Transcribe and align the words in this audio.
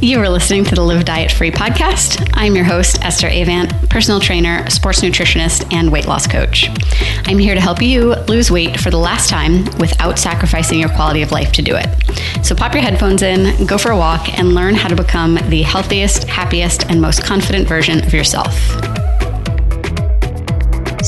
You 0.00 0.20
are 0.20 0.28
listening 0.28 0.64
to 0.66 0.76
the 0.76 0.82
Live 0.82 1.04
Diet 1.04 1.32
Free 1.32 1.50
podcast. 1.50 2.30
I'm 2.34 2.54
your 2.54 2.64
host, 2.64 3.02
Esther 3.02 3.26
Avant, 3.26 3.72
personal 3.90 4.20
trainer, 4.20 4.70
sports 4.70 5.00
nutritionist, 5.00 5.72
and 5.72 5.90
weight 5.90 6.06
loss 6.06 6.24
coach. 6.24 6.68
I'm 7.26 7.36
here 7.36 7.56
to 7.56 7.60
help 7.60 7.82
you 7.82 8.14
lose 8.28 8.48
weight 8.48 8.78
for 8.78 8.90
the 8.90 8.96
last 8.96 9.28
time 9.28 9.64
without 9.78 10.16
sacrificing 10.16 10.78
your 10.78 10.90
quality 10.90 11.22
of 11.22 11.32
life 11.32 11.50
to 11.50 11.62
do 11.62 11.74
it. 11.74 12.46
So 12.46 12.54
pop 12.54 12.74
your 12.74 12.82
headphones 12.82 13.22
in, 13.22 13.66
go 13.66 13.76
for 13.76 13.90
a 13.90 13.96
walk, 13.96 14.38
and 14.38 14.54
learn 14.54 14.76
how 14.76 14.86
to 14.86 14.94
become 14.94 15.34
the 15.48 15.62
healthiest, 15.62 16.28
happiest, 16.28 16.88
and 16.88 17.00
most 17.00 17.24
confident 17.24 17.66
version 17.66 18.04
of 18.04 18.12
yourself. 18.12 18.54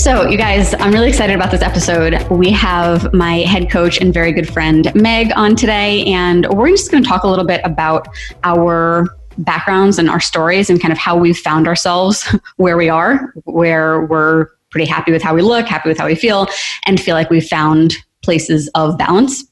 So, 0.00 0.26
you 0.26 0.38
guys, 0.38 0.72
I'm 0.78 0.92
really 0.92 1.10
excited 1.10 1.36
about 1.36 1.50
this 1.50 1.60
episode. 1.60 2.26
We 2.30 2.50
have 2.52 3.12
my 3.12 3.40
head 3.40 3.70
coach 3.70 4.00
and 4.00 4.14
very 4.14 4.32
good 4.32 4.50
friend, 4.50 4.90
Meg, 4.94 5.30
on 5.36 5.54
today, 5.54 6.06
and 6.06 6.46
we're 6.48 6.70
just 6.70 6.90
going 6.90 7.02
to 7.02 7.08
talk 7.08 7.22
a 7.22 7.28
little 7.28 7.44
bit 7.44 7.60
about 7.64 8.08
our 8.42 9.14
backgrounds 9.36 9.98
and 9.98 10.08
our 10.08 10.18
stories 10.18 10.70
and 10.70 10.80
kind 10.80 10.90
of 10.90 10.96
how 10.96 11.18
we've 11.18 11.36
found 11.36 11.68
ourselves 11.68 12.26
where 12.56 12.78
we 12.78 12.88
are, 12.88 13.34
where 13.44 14.06
we're 14.06 14.46
pretty 14.70 14.86
happy 14.86 15.12
with 15.12 15.20
how 15.20 15.34
we 15.34 15.42
look, 15.42 15.66
happy 15.66 15.90
with 15.90 15.98
how 15.98 16.06
we 16.06 16.14
feel, 16.14 16.48
and 16.86 16.98
feel 16.98 17.14
like 17.14 17.28
we've 17.28 17.46
found 17.46 17.92
places 18.22 18.70
of 18.74 18.96
balance. 18.96 19.44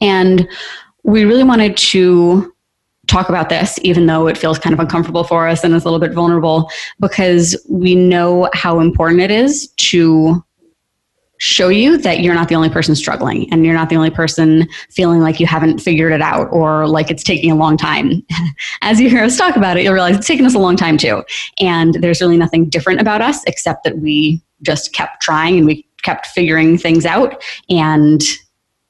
And 0.00 0.48
we 1.02 1.26
really 1.26 1.44
wanted 1.44 1.76
to 1.76 2.54
talk 3.08 3.28
about 3.28 3.48
this, 3.48 3.78
even 3.82 4.06
though 4.06 4.28
it 4.28 4.38
feels 4.38 4.58
kind 4.58 4.72
of 4.72 4.78
uncomfortable 4.78 5.24
for 5.24 5.48
us 5.48 5.64
and 5.64 5.74
is 5.74 5.84
a 5.84 5.86
little 5.90 5.98
bit 5.98 6.14
vulnerable, 6.14 6.70
because 7.00 7.56
we 7.68 7.94
know 7.94 8.48
how 8.54 8.80
important 8.80 9.20
it 9.20 9.30
is 9.30 9.68
to 9.78 10.44
show 11.38 11.68
you 11.68 11.96
that 11.98 12.20
you're 12.20 12.34
not 12.34 12.48
the 12.48 12.54
only 12.54 12.68
person 12.68 12.94
struggling 12.94 13.50
and 13.52 13.64
you're 13.64 13.74
not 13.74 13.88
the 13.88 13.96
only 13.96 14.10
person 14.10 14.68
feeling 14.90 15.20
like 15.20 15.38
you 15.38 15.46
haven't 15.46 15.78
figured 15.78 16.12
it 16.12 16.20
out 16.20 16.48
or 16.50 16.86
like 16.86 17.10
it's 17.10 17.22
taking 17.22 17.50
a 17.50 17.54
long 17.54 17.76
time. 17.76 18.22
As 18.82 19.00
you 19.00 19.08
hear 19.08 19.22
us 19.22 19.38
talk 19.38 19.56
about 19.56 19.76
it, 19.76 19.84
you'll 19.84 19.94
realize 19.94 20.16
it's 20.16 20.26
taken 20.26 20.44
us 20.44 20.54
a 20.54 20.58
long 20.58 20.76
time 20.76 20.98
too. 20.98 21.22
And 21.60 21.94
there's 21.94 22.20
really 22.20 22.36
nothing 22.36 22.68
different 22.68 23.00
about 23.00 23.22
us 23.22 23.44
except 23.44 23.84
that 23.84 23.98
we 23.98 24.42
just 24.62 24.92
kept 24.92 25.22
trying 25.22 25.58
and 25.58 25.66
we 25.66 25.86
kept 26.02 26.26
figuring 26.26 26.76
things 26.76 27.06
out. 27.06 27.42
And 27.70 28.20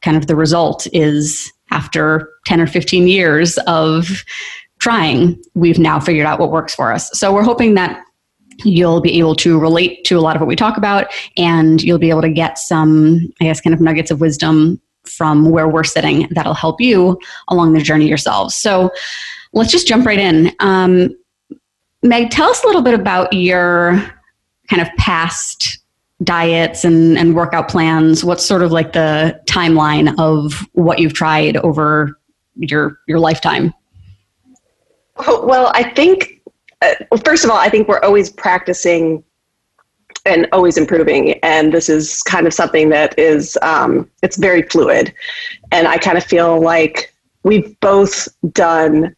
kind 0.01 0.17
of 0.17 0.27
the 0.27 0.37
result 0.37 0.87
is 0.93 1.53
after 1.71 2.31
10 2.47 2.61
or 2.61 2.67
15 2.67 3.09
years 3.09 3.59
of 3.67 4.25
trying, 4.79 5.41
we've 5.55 5.79
now 5.79 5.99
figured 5.99 6.27
out 6.27 6.39
what 6.39 6.51
works 6.51 6.75
for 6.75 6.93
us. 6.93 7.11
So 7.19 7.33
we're 7.33 7.43
hoping 7.43 7.75
that 7.75 8.03
you'll 8.65 9.01
be 9.01 9.19
able 9.19 9.35
to 9.37 9.59
relate 9.59 10.05
to 10.05 10.19
a 10.19 10.21
lot 10.21 10.35
of 10.35 10.41
what 10.41 10.49
we 10.49 10.57
talk 10.57 10.77
about 10.77 11.07
and 11.37 11.83
you'll 11.83 11.99
be 11.99 12.11
able 12.11 12.23
to 12.23 12.31
get 12.31 12.59
some, 12.59 13.21
I 13.41 13.45
guess, 13.45 13.61
kind 13.61 13.75
of 13.75 13.81
nuggets 13.81 14.11
of 14.11 14.21
wisdom 14.21 14.81
from 15.05 15.51
where 15.51 15.69
we're 15.69 15.85
sitting 15.85 16.29
that'll 16.33 16.55
help 16.55 16.81
you 16.81 17.19
along 17.49 17.73
the 17.73 17.81
journey 17.81 18.09
yourselves. 18.09 18.55
So 18.55 18.91
let's 19.53 19.71
just 19.71 19.87
jump 19.87 20.07
right 20.07 20.19
in. 20.19 20.53
Um, 20.61 21.11
Meg, 22.03 22.31
tell 22.31 22.51
us 22.51 22.63
a 22.63 22.67
little 22.67 22.83
bit 22.83 22.95
about 22.95 23.33
your 23.33 23.93
kind 24.69 24.83
of 24.83 24.89
past 24.99 25.79
diets 26.25 26.85
and, 26.85 27.17
and 27.17 27.35
workout 27.35 27.69
plans. 27.69 28.25
What's 28.25 28.45
sort 28.45 28.63
of 28.63 28.73
like 28.73 28.93
the 28.93 29.41
timeline 29.47 30.15
of 30.19 30.67
what 30.73 30.99
you've 30.99 31.15
tried 31.15 31.57
over 31.59 32.19
your 32.57 32.99
your 33.07 33.19
lifetime? 33.19 33.73
Well, 35.27 35.71
I 35.75 35.91
think 35.95 36.43
uh, 36.83 36.95
first 37.25 37.45
of 37.45 37.51
all, 37.51 37.57
I 37.57 37.69
think 37.69 37.89
we're 37.89 38.01
always 38.01 38.31
practicing 38.31 39.25
and 40.27 40.47
always 40.53 40.77
improving, 40.77 41.39
and 41.41 41.73
this 41.73 41.89
is 41.89 42.23
kind 42.23 42.47
of 42.47 42.53
something 42.53 42.89
that 42.91 43.19
is 43.19 43.57
um, 43.63 44.11
it's 44.23 44.37
very 44.37 44.63
fluid, 44.63 45.15
and 45.73 45.89
I 45.89 45.99
kind 45.99 46.19
of 46.19 46.25
feel 46.25 46.61
like 46.61 47.15
we've 47.45 47.79
both 47.81 48.29
done 48.53 49.15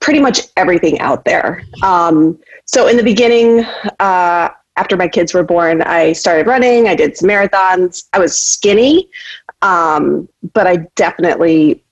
pretty 0.00 0.20
much 0.20 0.42
everything 0.56 0.98
out 1.00 1.24
there. 1.24 1.62
Um, 1.82 2.38
so 2.64 2.88
in 2.88 2.96
the 2.96 3.02
beginning, 3.02 3.64
uh, 4.00 4.50
after 4.76 4.96
my 4.96 5.08
kids 5.08 5.34
were 5.34 5.42
born, 5.42 5.82
I 5.82 6.12
started 6.12 6.46
running. 6.46 6.88
I 6.88 6.94
did 6.94 7.16
some 7.16 7.28
marathons. 7.28 8.04
I 8.12 8.18
was 8.18 8.36
skinny, 8.36 9.08
um, 9.60 10.28
but 10.54 10.66
I 10.66 10.76
definitely 10.96 11.82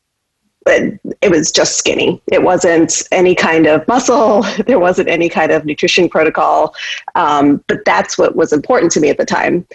it, 0.67 1.01
it, 1.21 1.31
was 1.31 1.51
just 1.51 1.77
skinny. 1.77 2.23
It 2.31 2.43
wasn't 2.43 3.03
any 3.13 3.35
kind 3.35 3.67
of 3.67 3.87
muscle. 3.89 4.45
There 4.67 4.79
wasn't 4.79 5.09
any 5.09 5.29
kind 5.29 5.53
of 5.53 5.65
nutrition 5.65 6.09
protocol. 6.09 6.75
Um, 7.15 7.65
but 7.67 7.85
that's 7.85 8.19
what 8.19 8.37
was 8.37 8.53
important 8.53 8.93
to 8.93 9.01
me 9.01 9.09
at 9.09 9.19
the 9.19 9.25
time. 9.25 9.67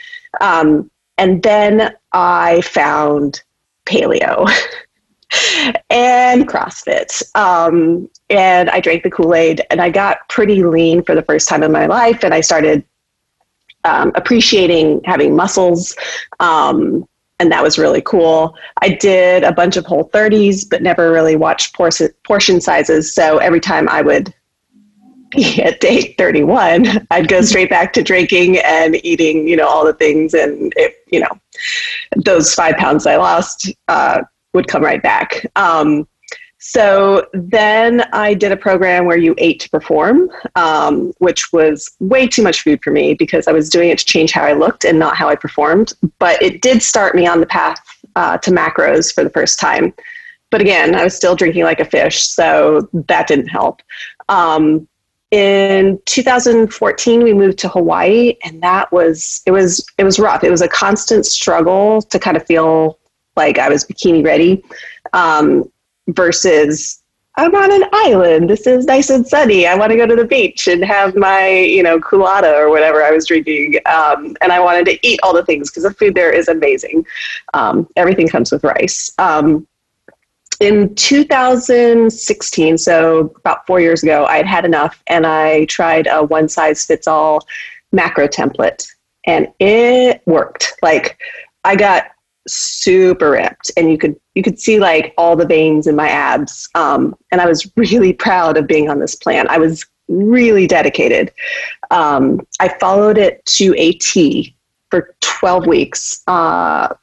Um, 0.42 0.90
and 1.18 1.42
then 1.44 1.96
I 2.12 2.62
found 2.62 3.42
paleo 3.86 4.48
and 5.90 6.48
CrossFit. 6.48 7.24
Um, 7.36 8.10
and 8.30 8.70
I 8.70 8.80
drank 8.80 9.04
the 9.04 9.12
Kool 9.12 9.34
Aid 9.34 9.62
and 9.70 9.82
I 9.82 9.90
got 9.90 10.28
pretty 10.30 10.64
lean 10.64 11.04
for 11.04 11.16
the 11.16 11.24
first 11.24 11.48
time 11.48 11.64
in 11.64 11.72
my 11.72 11.86
life. 11.86 12.24
And 12.24 12.34
I 12.34 12.42
started 12.42 12.84
um, 13.86 14.12
appreciating 14.16 15.02
having 15.06 15.36
muscles. 15.36 15.96
Um, 16.40 17.08
and 17.40 17.52
that 17.52 17.64
was 17.64 17.78
really 17.78 18.02
cool. 18.02 18.56
I 18.82 18.90
did 18.90 19.44
a 19.44 19.52
bunch 19.52 19.78
of 19.78 19.86
whole 19.86 20.10
30s, 20.10 20.70
but 20.70 20.82
never 20.82 21.12
really 21.12 21.36
watched 21.36 21.76
portion, 21.76 22.10
portion 22.24 22.62
sizes. 22.62 23.14
So 23.14 23.38
every 23.40 23.60
time 23.60 23.90
I 23.90 24.02
would 24.02 24.34
be 25.32 25.62
at 25.64 25.82
day 25.82 26.14
31, 26.18 27.08
I'd 27.12 27.28
go 27.28 27.42
straight 27.42 27.70
back 27.70 27.94
to 27.94 28.04
drinking 28.04 28.58
and 28.60 28.96
eating, 29.06 29.48
you 29.48 29.56
know, 29.56 29.68
all 29.68 29.86
the 29.86 29.94
things. 29.94 30.34
And 30.34 30.74
it, 30.78 30.96
you 31.12 31.20
know, 31.20 31.40
those 32.16 32.54
five 32.54 32.76
pounds 32.78 33.06
I 33.06 33.18
lost 33.18 33.72
uh, 33.90 34.22
would 34.54 34.68
come 34.68 34.84
right 34.84 35.04
back. 35.04 35.46
Um, 35.56 36.08
so 36.68 37.28
then 37.32 38.02
I 38.12 38.34
did 38.34 38.52
a 38.52 38.58
program 38.58 39.06
where 39.06 39.20
you 39.20 39.36
ate 39.38 39.60
to 39.60 39.70
perform, 39.70 40.32
um, 40.56 41.14
which 41.20 41.54
was 41.54 41.96
way 42.00 42.26
too 42.26 42.42
much 42.42 42.64
food 42.64 42.84
for 42.84 42.90
me 42.90 43.14
because 43.14 43.48
I 43.48 43.52
was 43.52 43.70
doing 43.70 43.92
it 43.92 44.00
to 44.00 44.06
change 44.06 44.32
how 44.32 44.42
I 44.42 44.54
looked 44.54 44.84
and 44.84 44.98
not 44.98 45.16
how 45.16 45.30
I 45.30 45.36
performed. 45.36 45.94
But 46.18 46.42
it 46.42 46.64
did 46.64 46.82
start 46.82 47.14
me 47.14 47.28
on 47.28 47.40
the 47.40 47.46
path 47.46 47.80
uh, 48.16 48.40
to 48.40 48.50
macros 48.50 49.14
for 49.14 49.24
the 49.24 49.30
first 49.30 49.60
time. 49.60 49.94
But 50.50 50.60
again, 50.60 50.96
I 50.96 51.04
was 51.04 51.16
still 51.16 51.36
drinking 51.36 51.66
like 51.66 51.80
a 51.80 51.86
fish, 51.86 52.28
so 52.28 52.90
that 52.94 53.28
didn't 53.28 53.50
help. 53.50 53.84
Um, 54.28 54.88
in 55.30 56.00
2014 56.06 57.24
we 57.24 57.34
moved 57.34 57.58
to 57.58 57.68
hawaii 57.68 58.36
and 58.44 58.62
that 58.62 58.92
was 58.92 59.42
it 59.48 59.52
was 59.52 59.84
it 59.98 60.04
was 60.04 60.20
rough 60.20 60.44
it 60.44 60.52
was 60.52 60.62
a 60.62 60.68
constant 60.68 61.26
struggle 61.26 62.00
to 62.00 62.20
kind 62.20 62.38
of 62.38 62.46
feel 62.46 63.00
like 63.36 63.58
i 63.58 63.68
was 63.68 63.84
bikini 63.84 64.24
ready 64.24 64.64
um, 65.14 65.70
versus 66.08 67.02
I'm 67.38 67.54
on 67.54 67.72
an 67.72 67.84
island. 67.92 68.50
This 68.50 68.66
is 68.66 68.86
nice 68.86 69.10
and 69.10 69.28
sunny. 69.28 69.68
I 69.68 69.76
want 69.76 69.92
to 69.92 69.98
go 69.98 70.06
to 70.06 70.16
the 70.16 70.24
beach 70.26 70.68
and 70.68 70.84
have 70.86 71.16
my, 71.16 71.50
you 71.50 71.84
know, 71.84 72.00
colada 72.00 72.56
or 72.56 72.70
whatever 72.70 73.04
I 73.04 73.12
was 73.12 73.28
drinking. 73.28 73.80
Um, 73.86 74.38
and 74.40 74.54
I 74.54 74.62
wanted 74.62 74.86
to 74.86 74.98
eat 75.06 75.20
all 75.22 75.34
the 75.34 75.44
things 75.44 75.70
because 75.70 75.84
the 75.84 75.94
food 75.94 76.16
there 76.16 76.32
is 76.32 76.48
amazing. 76.48 77.06
Um, 77.54 77.90
everything 77.98 78.30
comes 78.30 78.54
with 78.54 78.64
rice. 78.64 79.14
Um, 79.18 79.68
in 80.62 80.96
2016, 80.96 82.78
so 82.78 83.34
about 83.36 83.68
four 83.68 83.82
years 83.82 84.02
ago, 84.04 84.26
I 84.26 84.38
had 84.38 84.46
had 84.46 84.64
enough 84.64 85.04
and 85.08 85.28
I 85.28 85.66
tried 85.66 86.08
a 86.08 86.24
one 86.24 86.48
size 86.48 86.86
fits 86.86 87.08
all 87.08 87.46
macro 87.92 88.30
template 88.30 88.88
and 89.26 89.50
it 89.60 90.22
worked. 90.26 90.74
Like 90.82 91.20
I 91.66 91.76
got 91.76 92.06
super 92.48 93.32
ripped. 93.32 93.72
And 93.78 93.92
you 93.92 93.98
could 93.98 94.20
you 94.36 94.44
could 94.44 94.60
see 94.60 94.80
like 94.80 95.14
all 95.18 95.36
the 95.36 95.46
veins 95.46 95.88
in 95.88 95.96
my 95.96 96.10
abs. 96.10 96.70
Um, 96.76 97.16
and 97.32 97.42
i 97.42 97.46
was 97.46 97.70
really 97.76 98.14
proud 98.14 98.58
of 98.58 98.68
being 98.68 98.90
on 98.90 99.00
this 99.00 99.16
plan. 99.16 99.48
I 99.50 99.58
was 99.58 99.86
really 100.08 100.68
dedicated. 100.68 101.32
Um, 101.92 102.46
i 102.60 102.68
followed 102.80 103.18
it 103.18 103.46
to 103.46 103.74
a 103.78 103.94
t 103.94 104.56
for 104.92 105.16
12 105.22 105.66
weeks 105.66 106.22
uh, 106.28 106.94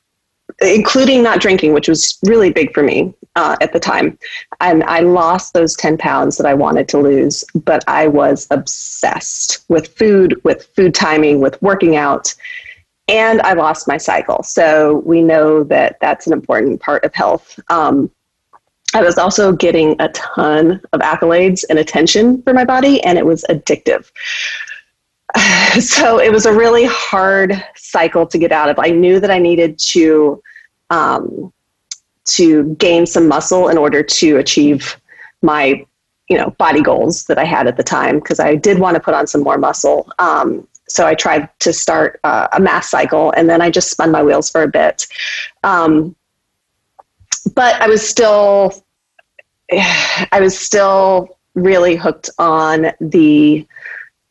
including 0.60 1.22
not 1.22 1.40
drinking 1.40 1.72
which 1.72 1.88
was 1.88 2.18
really 2.24 2.52
big 2.52 2.72
for 2.72 2.82
me 2.82 3.12
uh, 3.34 3.56
at 3.60 3.72
the 3.72 3.80
time. 3.80 4.16
And 4.60 4.84
i 4.84 5.00
lost 5.00 5.54
those 5.54 5.74
10 5.76 5.98
pounds 5.98 6.36
that 6.36 6.46
i 6.46 6.54
wanted 6.54 6.88
to 6.90 6.98
lose 6.98 7.44
but 7.64 7.82
i 7.88 8.06
was 8.06 8.46
obsessed 8.50 9.64
with 9.68 9.88
food 9.96 10.40
with 10.44 10.66
food 10.76 10.94
timing 10.94 11.40
with 11.40 11.60
working 11.60 11.96
out 11.96 12.34
and 13.12 13.42
I 13.42 13.52
lost 13.52 13.86
my 13.86 13.98
cycle. 13.98 14.42
So 14.42 15.02
we 15.04 15.22
know 15.22 15.62
that 15.64 15.98
that's 16.00 16.26
an 16.26 16.32
important 16.32 16.80
part 16.80 17.04
of 17.04 17.14
health. 17.14 17.60
Um, 17.68 18.10
I 18.94 19.02
was 19.02 19.18
also 19.18 19.52
getting 19.52 20.00
a 20.00 20.08
ton 20.08 20.80
of 20.92 21.00
accolades 21.00 21.62
and 21.68 21.78
attention 21.78 22.42
for 22.42 22.54
my 22.54 22.64
body, 22.64 23.02
and 23.04 23.18
it 23.18 23.26
was 23.26 23.44
addictive. 23.48 24.10
So 25.80 26.20
it 26.20 26.30
was 26.30 26.44
a 26.44 26.52
really 26.52 26.84
hard 26.84 27.64
cycle 27.76 28.26
to 28.26 28.36
get 28.36 28.52
out 28.52 28.68
of. 28.68 28.78
I 28.78 28.90
knew 28.90 29.18
that 29.18 29.30
I 29.30 29.38
needed 29.38 29.78
to 29.78 30.42
um, 30.90 31.50
to 32.26 32.74
gain 32.74 33.06
some 33.06 33.26
muscle 33.26 33.68
in 33.68 33.78
order 33.78 34.02
to 34.02 34.36
achieve 34.36 35.00
my 35.40 35.86
you 36.28 36.36
know 36.36 36.50
body 36.58 36.82
goals 36.82 37.24
that 37.24 37.38
I 37.38 37.44
had 37.44 37.66
at 37.66 37.78
the 37.78 37.82
time 37.82 38.18
because 38.18 38.40
I 38.40 38.56
did 38.56 38.78
want 38.78 38.96
to 38.96 39.00
put 39.00 39.14
on 39.14 39.26
some 39.26 39.42
more 39.42 39.56
muscle. 39.56 40.12
Um, 40.18 40.68
so 40.92 41.06
I 41.06 41.14
tried 41.14 41.48
to 41.60 41.72
start 41.72 42.20
uh, 42.24 42.48
a 42.52 42.60
mass 42.60 42.90
cycle, 42.90 43.32
and 43.32 43.48
then 43.48 43.60
I 43.60 43.70
just 43.70 43.90
spun 43.90 44.10
my 44.10 44.22
wheels 44.22 44.50
for 44.50 44.62
a 44.62 44.68
bit. 44.68 45.06
Um, 45.64 46.14
but 47.54 47.80
I 47.80 47.88
was 47.88 48.06
still 48.06 48.72
I 49.72 50.40
was 50.40 50.58
still 50.58 51.38
really 51.54 51.96
hooked 51.96 52.30
on 52.38 52.92
the, 53.00 53.66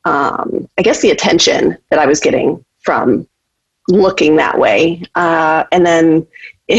um, 0.05 0.67
I 0.77 0.81
guess, 0.81 1.01
the 1.01 1.11
attention 1.11 1.77
that 1.89 1.99
I 1.99 2.05
was 2.05 2.19
getting 2.19 2.63
from 2.79 3.27
looking 3.87 4.37
that 4.37 4.57
way. 4.57 5.03
Uh, 5.15 5.65
and 5.71 5.85
then, 5.85 6.27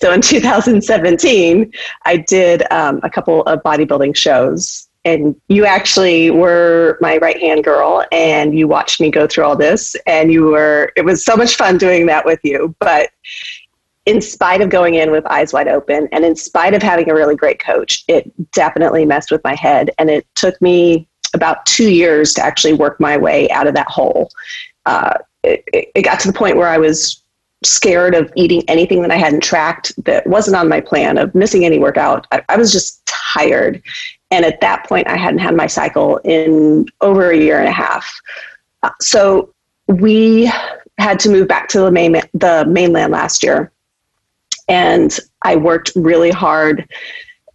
so 0.00 0.12
in 0.12 0.20
2017, 0.20 1.72
I 2.04 2.16
did 2.16 2.70
um, 2.70 3.00
a 3.02 3.10
couple 3.10 3.42
of 3.42 3.62
bodybuilding 3.62 4.16
shows. 4.16 4.85
And 5.06 5.40
you 5.48 5.64
actually 5.64 6.30
were 6.30 6.98
my 7.00 7.16
right 7.18 7.40
hand 7.40 7.62
girl, 7.62 8.04
and 8.10 8.58
you 8.58 8.66
watched 8.66 9.00
me 9.00 9.08
go 9.08 9.28
through 9.28 9.44
all 9.44 9.56
this. 9.56 9.94
And 10.04 10.32
you 10.32 10.46
were, 10.46 10.92
it 10.96 11.04
was 11.04 11.24
so 11.24 11.36
much 11.36 11.54
fun 11.54 11.78
doing 11.78 12.06
that 12.06 12.26
with 12.26 12.40
you. 12.42 12.74
But 12.80 13.10
in 14.04 14.20
spite 14.20 14.60
of 14.62 14.68
going 14.68 14.94
in 14.94 15.12
with 15.12 15.24
eyes 15.26 15.52
wide 15.52 15.68
open 15.68 16.08
and 16.10 16.24
in 16.24 16.34
spite 16.34 16.74
of 16.74 16.82
having 16.82 17.08
a 17.08 17.14
really 17.14 17.36
great 17.36 17.60
coach, 17.60 18.04
it 18.08 18.30
definitely 18.52 19.04
messed 19.04 19.30
with 19.30 19.42
my 19.44 19.54
head. 19.54 19.90
And 19.98 20.10
it 20.10 20.26
took 20.34 20.60
me 20.60 21.06
about 21.34 21.64
two 21.66 21.90
years 21.90 22.34
to 22.34 22.44
actually 22.44 22.72
work 22.72 22.98
my 22.98 23.16
way 23.16 23.48
out 23.50 23.68
of 23.68 23.74
that 23.74 23.88
hole. 23.88 24.30
Uh, 24.86 25.18
it, 25.44 25.64
it 25.94 26.02
got 26.02 26.18
to 26.20 26.28
the 26.28 26.36
point 26.36 26.56
where 26.56 26.68
I 26.68 26.78
was 26.78 27.22
scared 27.64 28.14
of 28.14 28.32
eating 28.36 28.62
anything 28.68 29.02
that 29.02 29.10
I 29.10 29.16
hadn't 29.16 29.42
tracked 29.42 29.92
that 30.04 30.26
wasn't 30.26 30.56
on 30.56 30.68
my 30.68 30.80
plan, 30.80 31.16
of 31.16 31.34
missing 31.34 31.64
any 31.64 31.78
workout. 31.78 32.26
I, 32.32 32.42
I 32.48 32.56
was 32.56 32.72
just 32.72 33.04
tired. 33.06 33.82
And 34.30 34.44
at 34.44 34.60
that 34.60 34.88
point, 34.88 35.06
I 35.08 35.16
hadn't 35.16 35.38
had 35.38 35.54
my 35.54 35.66
cycle 35.66 36.18
in 36.18 36.86
over 37.00 37.30
a 37.30 37.36
year 37.36 37.58
and 37.58 37.68
a 37.68 37.72
half. 37.72 38.20
Uh, 38.82 38.90
so 39.00 39.54
we 39.86 40.50
had 40.98 41.20
to 41.20 41.30
move 41.30 41.46
back 41.46 41.68
to 41.68 41.80
the, 41.80 41.90
main, 41.90 42.20
the 42.34 42.64
mainland 42.66 43.12
last 43.12 43.42
year 43.42 43.70
and 44.68 45.18
I 45.42 45.56
worked 45.56 45.92
really 45.94 46.30
hard 46.30 46.88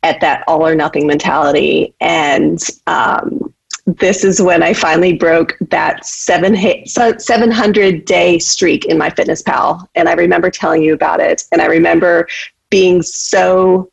at 0.04 0.22
that 0.22 0.44
all 0.48 0.66
or 0.66 0.76
nothing 0.76 1.08
mentality. 1.08 1.94
And 2.00 2.60
um, 2.88 3.54
this 3.86 4.24
is 4.24 4.42
when 4.42 4.64
I 4.64 4.74
finally 4.74 5.14
broke 5.14 5.58
that 5.70 6.06
seven 6.06 6.56
700 6.86 8.06
day 8.06 8.40
streak 8.40 8.86
in 8.86 8.98
MyFitnessPal. 8.98 9.86
And 9.96 10.08
I 10.08 10.14
remember 10.14 10.50
telling 10.50 10.84
you 10.84 10.94
about 10.94 11.20
it. 11.20 11.44
And 11.52 11.62
I 11.62 11.66
remember 11.66 12.28
being 12.70 13.02
so 13.02 13.92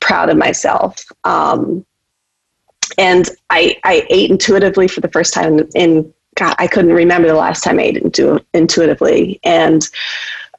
proud 0.00 0.28
of 0.28 0.36
myself. 0.36 1.04
Um, 1.24 1.84
and 2.98 3.28
I, 3.50 3.78
I 3.84 4.06
ate 4.10 4.30
intuitively 4.30 4.88
for 4.88 5.00
the 5.00 5.08
first 5.08 5.32
time 5.32 5.60
in, 5.74 6.12
God, 6.34 6.54
I 6.58 6.66
couldn't 6.66 6.92
remember 6.92 7.28
the 7.28 7.34
last 7.34 7.64
time 7.64 7.78
I 7.78 7.82
ate 7.82 7.96
intu- 7.96 8.40
intuitively. 8.54 9.40
And 9.44 9.88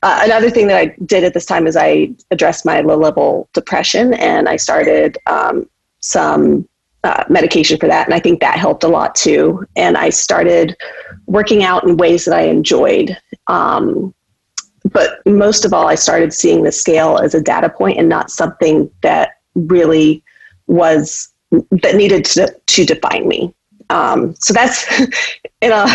uh, 0.02 0.22
another 0.24 0.50
thing 0.50 0.68
that 0.68 0.78
I 0.78 0.96
did 1.06 1.24
at 1.24 1.34
this 1.34 1.46
time 1.46 1.68
is 1.68 1.76
I 1.76 2.14
addressed 2.32 2.66
my 2.66 2.82
low 2.82 2.98
level 2.98 3.50
depression 3.54 4.14
and 4.16 4.50
I 4.50 4.58
started 4.58 5.18
um, 5.28 5.70
some 6.00 6.68
uh, 7.04 7.24
medication 7.30 7.78
for 7.78 7.88
that. 7.88 8.06
And 8.06 8.14
I 8.14 8.20
think 8.20 8.40
that 8.40 8.58
helped 8.58 8.84
a 8.84 8.88
lot 8.88 9.16
too. 9.16 9.66
And 9.76 9.98
I 9.98 10.10
started 10.10 10.76
working 11.26 11.64
out 11.64 11.84
in 11.84 11.98
ways 11.98 12.26
that 12.26 12.36
I 12.36 12.44
enjoyed. 12.44 13.18
Um, 13.48 14.14
but 14.92 15.26
most 15.26 15.66
of 15.66 15.74
all, 15.74 15.88
I 15.88 15.96
started 15.96 16.34
seeing 16.34 16.64
the 16.64 16.72
scale 16.72 17.18
as 17.18 17.34
a 17.34 17.42
data 17.42 17.70
point 17.70 17.98
and 17.98 18.10
not 18.10 18.30
something 18.30 18.92
that 19.02 19.38
really 19.56 20.24
was 20.68 21.32
that 21.52 21.96
needed 21.96 22.26
to, 22.26 22.56
to 22.66 22.86
define 22.86 23.28
me. 23.28 23.54
Um, 23.90 24.36
so 24.36 24.54
that's 24.54 24.86
in 25.62 25.72
a 25.72 25.86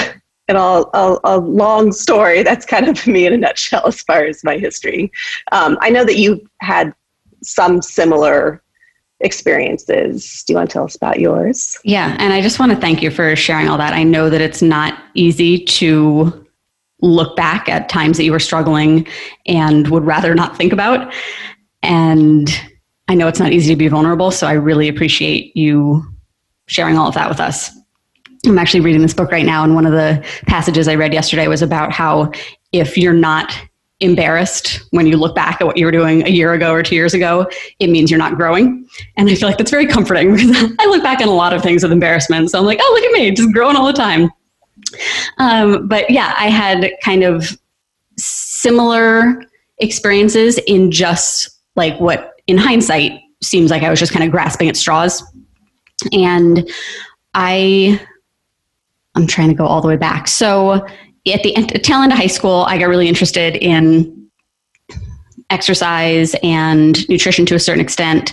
and 0.49 0.57
a, 0.57 0.85
a, 0.95 1.19
a, 1.25 1.39
long 1.39 1.93
story. 1.93 2.43
That's 2.43 2.65
kind 2.65 2.89
of 2.89 3.07
me 3.07 3.27
in 3.27 3.35
a 3.35 3.37
nutshell 3.37 3.87
as 3.87 4.01
far 4.01 4.25
as 4.25 4.43
my 4.43 4.57
history. 4.57 5.13
Um, 5.53 5.77
I 5.83 5.91
know 5.91 6.05
that 6.05 6.17
you 6.17 6.49
had 6.61 6.95
some 7.43 7.83
similar 7.83 8.63
experiences. 9.21 10.45
Do 10.47 10.53
you 10.53 10.57
want 10.57 10.71
to 10.71 10.73
tell 10.73 10.85
us 10.85 10.97
about 10.97 11.21
yours? 11.21 11.77
Yeah, 11.85 12.17
and 12.19 12.33
I 12.33 12.41
just 12.41 12.59
want 12.59 12.73
to 12.73 12.79
thank 12.79 13.03
you 13.03 13.11
for 13.11 13.37
sharing 13.37 13.69
all 13.69 13.79
that. 13.79 13.93
I 13.93 14.05
know 14.05 14.31
that 14.31 14.41
it's 14.41 14.63
not 14.63 14.99
easy 15.15 15.65
to 15.65 16.47
look 17.01 17.37
back 17.37 17.69
at 17.69 17.89
times 17.89 18.17
that 18.17 18.25
you 18.25 18.33
were 18.33 18.41
struggling 18.41 19.07
and 19.47 19.89
would 19.89 20.05
rather 20.05 20.35
not 20.35 20.57
think 20.57 20.73
about. 20.73 21.13
And 21.83 22.51
I 23.09 23.15
know 23.15 23.27
it's 23.27 23.41
not 23.41 23.53
easy 23.53 23.73
to 23.73 23.77
be 23.77 23.89
vulnerable, 23.89 24.31
so 24.31 24.47
I 24.47 24.53
really 24.53 24.89
appreciate 24.89 25.57
you 25.57 26.07
sharing 26.67 26.99
all 26.99 27.09
of 27.09 27.15
that 27.15 27.29
with 27.29 27.41
us. 27.41 27.71
I'm 28.47 28.59
actually 28.59 28.81
reading 28.81 29.03
this 29.03 29.15
book 29.15 29.33
right 29.33 29.47
now, 29.47 29.65
and 29.65 29.75
one 29.75 29.87
of 29.87 29.93
the 29.93 30.25
passages 30.47 30.87
I 30.89 30.95
read 30.95 31.13
yesterday 31.13 31.49
was 31.49 31.63
about 31.63 31.93
how 31.93 32.31
if 32.73 32.97
you're 32.97 33.15
not 33.15 33.59
embarrassed 34.01 34.81
when 34.91 35.07
you 35.07 35.17
look 35.17 35.35
back 35.35 35.61
at 35.61 35.67
what 35.67 35.77
you 35.77 35.85
were 35.85 35.91
doing 35.91 36.25
a 36.25 36.31
year 36.31 36.53
ago 36.53 36.73
or 36.73 36.83
two 36.83 36.95
years 36.95 37.15
ago, 37.15 37.49
it 37.81 37.89
means 37.89 38.11
you're 38.11 38.19
not 38.19 38.37
growing. 38.37 38.87
And 39.17 39.29
I 39.29 39.35
feel 39.35 39.49
like 39.49 39.59
that's 39.59 39.71
very 39.71 39.87
comforting 39.87 40.33
because 40.37 40.73
I 40.79 40.87
look 40.87 41.03
back 41.03 41.21
on 41.21 41.29
a 41.29 41.35
lot 41.35 41.53
of 41.53 41.63
things 41.63 41.83
with 41.83 41.91
embarrassment. 41.91 42.51
So 42.51 42.59
I'm 42.59 42.65
like, 42.65 42.79
oh, 42.81 42.91
look 42.95 43.05
at 43.05 43.13
me, 43.13 43.31
just 43.33 43.53
growing 43.53 43.75
all 43.75 43.87
the 43.87 43.93
time. 43.93 44.31
Um, 45.39 45.89
but 45.89 46.09
yeah, 46.11 46.35
I 46.39 46.49
had 46.49 46.93
kind 47.03 47.25
of 47.25 47.59
similar 48.17 49.43
experiences 49.79 50.59
in 50.67 50.91
just 50.91 51.51
like 51.75 51.99
what 52.01 52.38
in 52.49 52.59
hindsight 52.59 53.21
seems 53.43 53.71
like 53.71 53.85
I 53.85 53.91
was 53.91 54.01
just 54.01 54.13
kind 54.13 54.25
of 54.25 54.33
grasping 54.33 54.69
at 54.69 54.77
straws. 54.77 55.23
And 56.13 56.69
I 57.35 58.01
I'm 59.15 59.27
trying 59.27 59.49
to 59.49 59.55
go 59.55 59.67
all 59.67 59.81
the 59.81 59.89
way 59.89 59.97
back. 59.97 60.29
So 60.29 60.87
at 61.27 61.43
the 61.43 61.55
end, 61.57 61.69
tail 61.83 62.03
end 62.03 62.13
of 62.13 62.19
high 62.19 62.27
school, 62.27 62.65
I 62.69 62.79
got 62.79 62.87
really 62.87 63.09
interested 63.09 63.57
in 63.57 64.31
exercise 65.51 66.35
and 66.43 67.09
nutrition 67.09 67.47
to 67.47 67.55
a 67.55 67.59
certain 67.59 67.81
extent. 67.81 68.33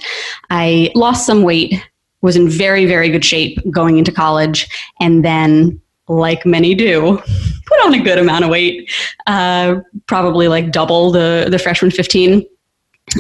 I 0.50 0.92
lost 0.96 1.26
some 1.26 1.44
weight, 1.44 1.74
was 2.22 2.36
in 2.36 2.50
very, 2.50 2.86
very 2.86 3.10
good 3.10 3.26
shape 3.26 3.58
going 3.72 3.98
into 3.98 4.12
college, 4.12 4.68
and 5.00 5.24
then, 5.26 5.82
like 6.08 6.46
many 6.46 6.76
do, 6.76 7.18
put 7.66 7.86
on 7.86 7.94
a 7.96 8.04
good 8.04 8.20
amount 8.20 8.44
of 8.44 8.52
weight, 8.52 8.92
uh, 9.28 9.78
probably 10.06 10.48
like 10.48 10.72
double 10.72 11.12
the 11.12 11.48
the 11.50 11.60
freshman 11.60 11.92
15. 11.92 12.46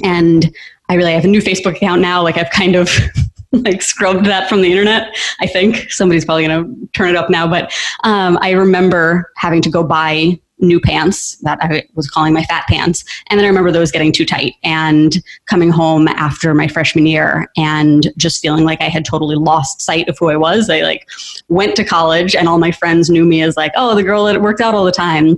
And 0.03 0.53
I 0.89 0.95
really 0.95 1.13
have 1.13 1.25
a 1.25 1.27
new 1.27 1.41
Facebook 1.41 1.75
account 1.75 2.01
now. 2.01 2.21
Like 2.21 2.37
I've 2.37 2.49
kind 2.49 2.75
of 2.75 2.89
like 3.51 3.81
scrubbed 3.81 4.25
that 4.25 4.49
from 4.49 4.61
the 4.61 4.69
internet. 4.69 5.15
I 5.39 5.47
think 5.47 5.91
somebody's 5.91 6.25
probably 6.25 6.47
going 6.47 6.65
to 6.65 6.87
turn 6.93 7.09
it 7.09 7.15
up 7.15 7.29
now, 7.29 7.47
but 7.47 7.73
um, 8.03 8.37
I 8.41 8.51
remember 8.51 9.31
having 9.37 9.61
to 9.63 9.69
go 9.69 9.83
buy 9.83 10.39
new 10.59 10.79
pants 10.79 11.37
that 11.37 11.57
I 11.61 11.83
was 11.95 12.09
calling 12.09 12.33
my 12.33 12.43
fat 12.43 12.65
pants. 12.67 13.03
And 13.27 13.37
then 13.37 13.45
I 13.45 13.49
remember 13.49 13.71
those 13.71 13.91
getting 13.91 14.11
too 14.11 14.25
tight 14.25 14.55
and 14.63 15.21
coming 15.47 15.69
home 15.69 16.07
after 16.07 16.53
my 16.53 16.67
freshman 16.67 17.05
year 17.05 17.47
and 17.57 18.11
just 18.17 18.41
feeling 18.41 18.63
like 18.63 18.81
I 18.81 18.87
had 18.89 19.05
totally 19.05 19.35
lost 19.35 19.81
sight 19.81 20.07
of 20.07 20.17
who 20.17 20.29
I 20.29 20.37
was. 20.37 20.69
I 20.69 20.81
like 20.81 21.09
went 21.49 21.75
to 21.75 21.83
college 21.83 22.35
and 22.35 22.47
all 22.47 22.57
my 22.57 22.71
friends 22.71 23.09
knew 23.09 23.25
me 23.25 23.41
as 23.41 23.57
like, 23.57 23.73
oh, 23.75 23.95
the 23.95 24.03
girl 24.03 24.25
that 24.25 24.41
worked 24.41 24.61
out 24.61 24.73
all 24.73 24.85
the 24.85 24.91
time. 24.91 25.37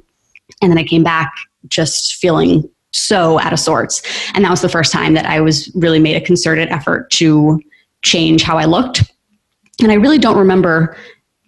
And 0.61 0.71
then 0.71 0.77
I 0.77 0.83
came 0.83 1.03
back 1.03 1.33
just 1.67 2.15
feeling 2.15 2.69
so 2.97 3.39
out 3.39 3.53
of 3.53 3.59
sorts. 3.59 4.01
And 4.33 4.43
that 4.43 4.51
was 4.51 4.61
the 4.61 4.69
first 4.69 4.91
time 4.91 5.13
that 5.13 5.25
I 5.25 5.39
was 5.41 5.71
really 5.75 5.99
made 5.99 6.15
a 6.15 6.21
concerted 6.21 6.69
effort 6.69 7.09
to 7.11 7.61
change 8.03 8.43
how 8.43 8.57
I 8.57 8.65
looked. 8.65 9.11
And 9.81 9.91
I 9.91 9.95
really 9.95 10.17
don't 10.17 10.37
remember 10.37 10.97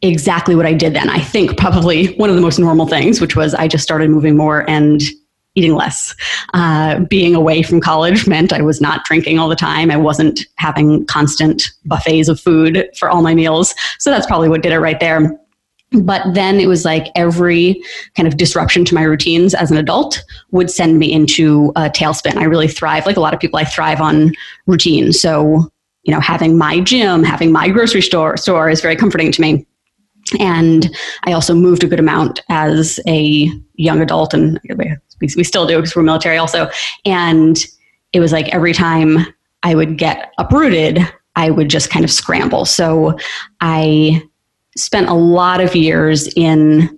exactly 0.02 0.56
what 0.56 0.66
I 0.66 0.74
did 0.74 0.94
then. 0.94 1.10
I 1.10 1.20
think 1.20 1.58
probably 1.58 2.16
one 2.16 2.30
of 2.30 2.36
the 2.36 2.42
most 2.42 2.60
normal 2.60 2.88
things, 2.88 3.20
which 3.20 3.36
was 3.36 3.54
I 3.54 3.68
just 3.68 3.84
started 3.84 4.10
moving 4.10 4.38
more 4.38 4.70
and 4.70 5.02
eating 5.56 5.76
less. 5.76 6.16
Uh, 6.54 7.00
being 7.00 7.36
away 7.36 7.64
from 7.64 7.82
college 7.82 8.28
meant 8.28 8.54
I 8.54 8.62
was 8.62 8.80
not 8.80 9.04
drinking 9.04 9.40
all 9.40 9.50
the 9.50 9.56
time. 9.56 9.92
I 9.92 9.98
wasn't 9.98 10.42
having 10.56 11.06
constant 11.08 11.64
buffets 11.86 12.30
of 12.30 12.40
food 12.40 12.90
for 12.98 13.10
all 13.10 13.22
my 13.22 13.36
meals. 13.36 13.76
So 13.98 14.10
that's 14.10 14.26
probably 14.26 14.48
what 14.48 14.62
did 14.62 14.72
it 14.72 14.80
right 14.80 15.00
there. 15.00 15.38
But 15.92 16.34
then 16.34 16.60
it 16.60 16.68
was 16.68 16.86
like 16.86 17.08
every 17.16 17.82
kind 18.16 18.28
of 18.28 18.38
disruption 18.38 18.86
to 18.86 18.96
my 18.96 19.02
routines 19.02 19.54
as 19.56 19.72
an 19.72 19.78
adult 19.78 20.24
would 20.52 20.70
send 20.70 21.00
me 21.00 21.12
into 21.12 21.72
a 21.76 21.90
tailspin. 21.90 22.36
I 22.36 22.44
really 22.44 22.68
thrive, 22.68 23.06
like 23.06 23.18
a 23.18 23.22
lot 23.22 23.34
of 23.34 23.40
people, 23.40 23.58
I 23.58 23.66
thrive 23.66 24.00
on 24.00 24.34
routine. 24.68 25.12
So 25.14 25.72
you 26.04 26.14
know, 26.14 26.20
having 26.20 26.58
my 26.58 26.80
gym, 26.80 27.24
having 27.24 27.52
my 27.52 27.70
grocery 27.70 28.02
store 28.02 28.38
store 28.38 28.70
is 28.70 28.82
very 28.82 28.96
comforting 28.96 29.32
to 29.32 29.42
me. 29.42 29.66
And 30.40 30.90
I 31.26 31.34
also 31.34 31.54
moved 31.54 31.84
a 31.84 31.88
good 31.88 32.00
amount 32.00 32.42
as 32.50 33.00
a 33.08 33.48
young 33.76 34.02
adult, 34.02 34.34
and 34.34 34.60
we, 35.22 35.44
still 35.44 35.66
do 35.66 35.78
because 35.78 35.96
we're 35.96 36.04
military 36.04 36.38
also. 36.38 36.70
And 37.06 37.58
it 38.14 38.20
was 38.20 38.32
like 38.32 38.48
every 38.50 38.74
time 38.74 39.20
I 39.64 39.76
would 39.76 39.98
get 39.98 40.32
uprooted, 40.38 41.00
I 41.36 41.50
would 41.50 41.70
just 41.70 41.90
kind 41.90 42.06
of 42.06 42.12
scramble. 42.12 42.66
So 42.66 43.18
I 43.62 44.24
spent 44.80 45.10
a 45.10 45.14
lot 45.14 45.62
of 45.62 45.76
years 45.76 46.28
in 46.36 46.98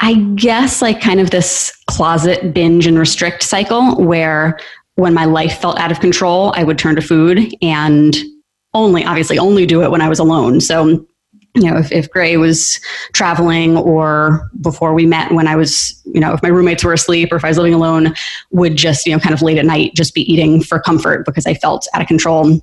I 0.00 0.14
guess 0.36 0.80
like 0.80 1.00
kind 1.00 1.18
of 1.18 1.30
this 1.30 1.76
closet 1.88 2.54
binge 2.54 2.86
and 2.86 2.98
restrict 2.98 3.42
cycle 3.42 3.96
where 3.96 4.58
when 4.94 5.12
my 5.12 5.24
life 5.24 5.60
felt 5.60 5.78
out 5.78 5.90
of 5.90 5.98
control, 5.98 6.52
I 6.56 6.62
would 6.62 6.78
turn 6.78 6.94
to 6.94 7.02
food 7.02 7.52
and 7.62 8.16
only, 8.74 9.04
obviously, 9.04 9.40
only 9.40 9.66
do 9.66 9.82
it 9.82 9.90
when 9.90 10.00
I 10.00 10.08
was 10.08 10.20
alone. 10.20 10.60
So 10.60 11.04
you 11.54 11.62
know, 11.62 11.76
if, 11.76 11.90
if 11.90 12.10
Gray 12.10 12.36
was 12.36 12.80
traveling 13.12 13.76
or 13.76 14.50
before 14.60 14.94
we 14.94 15.06
met 15.06 15.32
when 15.32 15.48
I 15.48 15.56
was, 15.56 16.00
you 16.04 16.20
know, 16.20 16.32
if 16.32 16.42
my 16.42 16.48
roommates 16.48 16.84
were 16.84 16.92
asleep 16.92 17.32
or 17.32 17.36
if 17.36 17.44
I 17.44 17.48
was 17.48 17.56
living 17.56 17.74
alone, 17.74 18.14
would 18.50 18.76
just, 18.76 19.06
you 19.06 19.12
know, 19.12 19.18
kind 19.18 19.34
of 19.34 19.42
late 19.42 19.58
at 19.58 19.64
night 19.64 19.94
just 19.94 20.14
be 20.14 20.30
eating 20.30 20.62
for 20.62 20.78
comfort 20.78 21.24
because 21.24 21.46
I 21.46 21.54
felt 21.54 21.86
out 21.94 22.02
of 22.02 22.06
control. 22.08 22.60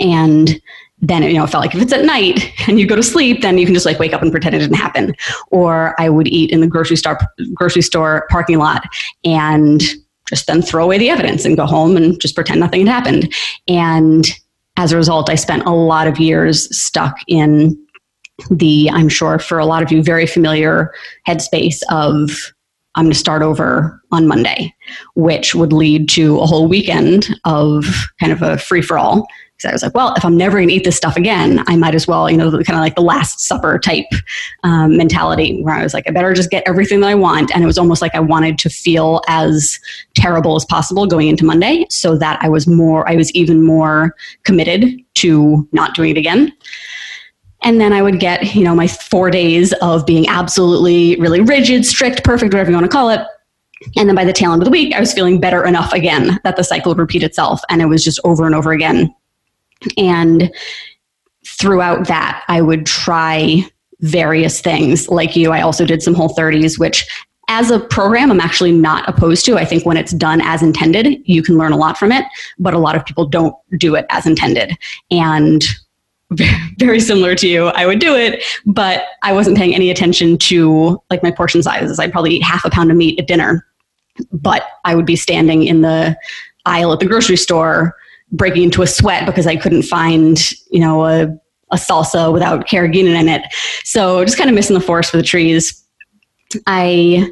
And 0.00 0.60
then, 0.98 1.22
you 1.22 1.34
know, 1.34 1.44
it 1.44 1.50
felt 1.50 1.64
like 1.64 1.74
if 1.74 1.82
it's 1.82 1.92
at 1.92 2.04
night 2.04 2.52
and 2.68 2.78
you 2.78 2.86
go 2.86 2.96
to 2.96 3.02
sleep, 3.02 3.42
then 3.42 3.58
you 3.58 3.66
can 3.66 3.74
just 3.74 3.86
like 3.86 3.98
wake 3.98 4.12
up 4.12 4.22
and 4.22 4.30
pretend 4.30 4.54
it 4.54 4.60
didn't 4.60 4.76
happen. 4.76 5.14
Or 5.50 5.94
I 6.00 6.08
would 6.08 6.28
eat 6.28 6.50
in 6.50 6.60
the 6.60 6.66
grocery 6.66 6.96
store, 6.96 7.18
grocery 7.52 7.82
store 7.82 8.26
parking 8.30 8.58
lot 8.58 8.84
and 9.24 9.82
just 10.28 10.46
then 10.46 10.62
throw 10.62 10.84
away 10.84 10.98
the 10.98 11.10
evidence 11.10 11.44
and 11.44 11.56
go 11.56 11.66
home 11.66 11.96
and 11.96 12.18
just 12.20 12.34
pretend 12.34 12.60
nothing 12.60 12.86
had 12.86 12.92
happened. 12.92 13.34
And 13.68 14.26
as 14.76 14.92
a 14.92 14.96
result, 14.96 15.28
I 15.28 15.34
spent 15.34 15.66
a 15.66 15.70
lot 15.70 16.06
of 16.06 16.18
years 16.18 16.74
stuck 16.76 17.16
in 17.28 17.78
the, 18.50 18.90
I'm 18.90 19.08
sure 19.08 19.38
for 19.38 19.58
a 19.58 19.66
lot 19.66 19.82
of 19.82 19.92
you, 19.92 20.02
very 20.02 20.26
familiar 20.26 20.92
headspace 21.26 21.82
of 21.90 22.52
I'm 22.96 23.06
going 23.06 23.12
to 23.12 23.18
start 23.18 23.42
over 23.42 24.00
on 24.12 24.28
Monday, 24.28 24.72
which 25.14 25.54
would 25.54 25.72
lead 25.72 26.08
to 26.10 26.38
a 26.38 26.46
whole 26.46 26.68
weekend 26.68 27.28
of 27.44 27.84
kind 28.20 28.32
of 28.32 28.40
a 28.40 28.56
free 28.56 28.82
for 28.82 28.98
all. 28.98 29.26
Because 29.64 29.70
I 29.70 29.74
was 29.74 29.82
like, 29.82 29.94
well, 29.94 30.14
if 30.14 30.24
I'm 30.24 30.36
never 30.36 30.58
going 30.58 30.68
to 30.68 30.74
eat 30.74 30.84
this 30.84 30.96
stuff 30.96 31.16
again, 31.16 31.64
I 31.66 31.76
might 31.76 31.94
as 31.94 32.06
well, 32.06 32.30
you 32.30 32.36
know, 32.36 32.50
kind 32.50 32.70
of 32.70 32.76
like 32.76 32.96
the 32.96 33.00
Last 33.00 33.40
Supper 33.40 33.78
type 33.78 34.04
um, 34.62 34.96
mentality 34.96 35.62
where 35.62 35.74
I 35.74 35.82
was 35.82 35.94
like, 35.94 36.04
I 36.06 36.10
better 36.10 36.34
just 36.34 36.50
get 36.50 36.62
everything 36.66 37.00
that 37.00 37.08
I 37.08 37.14
want. 37.14 37.50
And 37.54 37.62
it 37.62 37.66
was 37.66 37.78
almost 37.78 38.02
like 38.02 38.14
I 38.14 38.20
wanted 38.20 38.58
to 38.58 38.68
feel 38.68 39.22
as 39.26 39.80
terrible 40.14 40.54
as 40.56 40.66
possible 40.66 41.06
going 41.06 41.28
into 41.28 41.46
Monday 41.46 41.86
so 41.88 42.16
that 42.18 42.38
I 42.42 42.48
was 42.50 42.66
more, 42.66 43.08
I 43.08 43.16
was 43.16 43.32
even 43.32 43.62
more 43.64 44.14
committed 44.42 45.00
to 45.14 45.66
not 45.72 45.94
doing 45.94 46.10
it 46.10 46.18
again. 46.18 46.52
And 47.62 47.80
then 47.80 47.94
I 47.94 48.02
would 48.02 48.20
get, 48.20 48.54
you 48.54 48.62
know, 48.62 48.74
my 48.74 48.86
four 48.86 49.30
days 49.30 49.72
of 49.80 50.04
being 50.04 50.28
absolutely 50.28 51.16
really 51.16 51.40
rigid, 51.40 51.86
strict, 51.86 52.22
perfect, 52.22 52.52
whatever 52.52 52.70
you 52.70 52.76
want 52.76 52.84
to 52.84 52.94
call 52.94 53.08
it. 53.08 53.26
And 53.96 54.08
then 54.08 54.16
by 54.16 54.24
the 54.24 54.32
tail 54.32 54.52
end 54.52 54.60
of 54.60 54.66
the 54.66 54.70
week, 54.70 54.94
I 54.94 55.00
was 55.00 55.12
feeling 55.12 55.40
better 55.40 55.64
enough 55.64 55.92
again 55.92 56.38
that 56.44 56.56
the 56.56 56.64
cycle 56.64 56.90
would 56.90 56.98
repeat 56.98 57.22
itself. 57.22 57.62
And 57.70 57.80
it 57.80 57.86
was 57.86 58.04
just 58.04 58.20
over 58.24 58.44
and 58.44 58.54
over 58.54 58.72
again. 58.72 59.14
And 59.96 60.52
throughout 61.46 62.08
that, 62.08 62.44
I 62.48 62.60
would 62.60 62.86
try 62.86 63.68
various 64.00 64.60
things. 64.60 65.08
Like 65.08 65.36
you, 65.36 65.52
I 65.52 65.60
also 65.60 65.84
did 65.84 66.02
some 66.02 66.14
whole 66.14 66.34
30s, 66.34 66.78
which 66.78 67.06
as 67.48 67.70
a 67.70 67.78
program, 67.78 68.30
I'm 68.30 68.40
actually 68.40 68.72
not 68.72 69.08
opposed 69.08 69.44
to. 69.46 69.56
I 69.56 69.64
think 69.64 69.84
when 69.84 69.96
it's 69.96 70.12
done 70.12 70.40
as 70.40 70.62
intended, 70.62 71.20
you 71.24 71.42
can 71.42 71.58
learn 71.58 71.72
a 71.72 71.76
lot 71.76 71.98
from 71.98 72.10
it, 72.10 72.24
but 72.58 72.74
a 72.74 72.78
lot 72.78 72.96
of 72.96 73.04
people 73.04 73.26
don't 73.26 73.54
do 73.78 73.94
it 73.94 74.06
as 74.08 74.26
intended. 74.26 74.76
And 75.10 75.62
very 76.78 77.00
similar 77.00 77.34
to 77.36 77.48
you. 77.48 77.66
I 77.66 77.86
would 77.86 77.98
do 77.98 78.14
it, 78.14 78.42
but 78.66 79.04
I 79.22 79.32
wasn't 79.32 79.56
paying 79.56 79.74
any 79.74 79.90
attention 79.90 80.38
to 80.38 81.00
like 81.10 81.22
my 81.22 81.30
portion 81.30 81.62
sizes. 81.62 81.98
I'd 81.98 82.12
probably 82.12 82.34
eat 82.34 82.42
half 82.42 82.64
a 82.64 82.70
pound 82.70 82.90
of 82.90 82.96
meat 82.96 83.18
at 83.20 83.26
dinner, 83.26 83.66
but 84.32 84.64
I 84.84 84.94
would 84.94 85.06
be 85.06 85.16
standing 85.16 85.64
in 85.64 85.82
the 85.82 86.16
aisle 86.66 86.92
at 86.92 87.00
the 87.00 87.06
grocery 87.06 87.36
store 87.36 87.94
breaking 88.32 88.64
into 88.64 88.82
a 88.82 88.86
sweat 88.86 89.26
because 89.26 89.46
I 89.46 89.56
couldn't 89.56 89.82
find, 89.82 90.38
you 90.70 90.80
know, 90.80 91.04
a, 91.04 91.24
a 91.70 91.76
salsa 91.76 92.32
without 92.32 92.66
carrageenan 92.66 93.20
in 93.20 93.28
it. 93.28 93.42
So 93.84 94.24
just 94.24 94.38
kind 94.38 94.50
of 94.50 94.54
missing 94.54 94.74
the 94.74 94.80
forest 94.80 95.10
for 95.10 95.16
the 95.16 95.22
trees. 95.22 95.82
I 96.66 97.30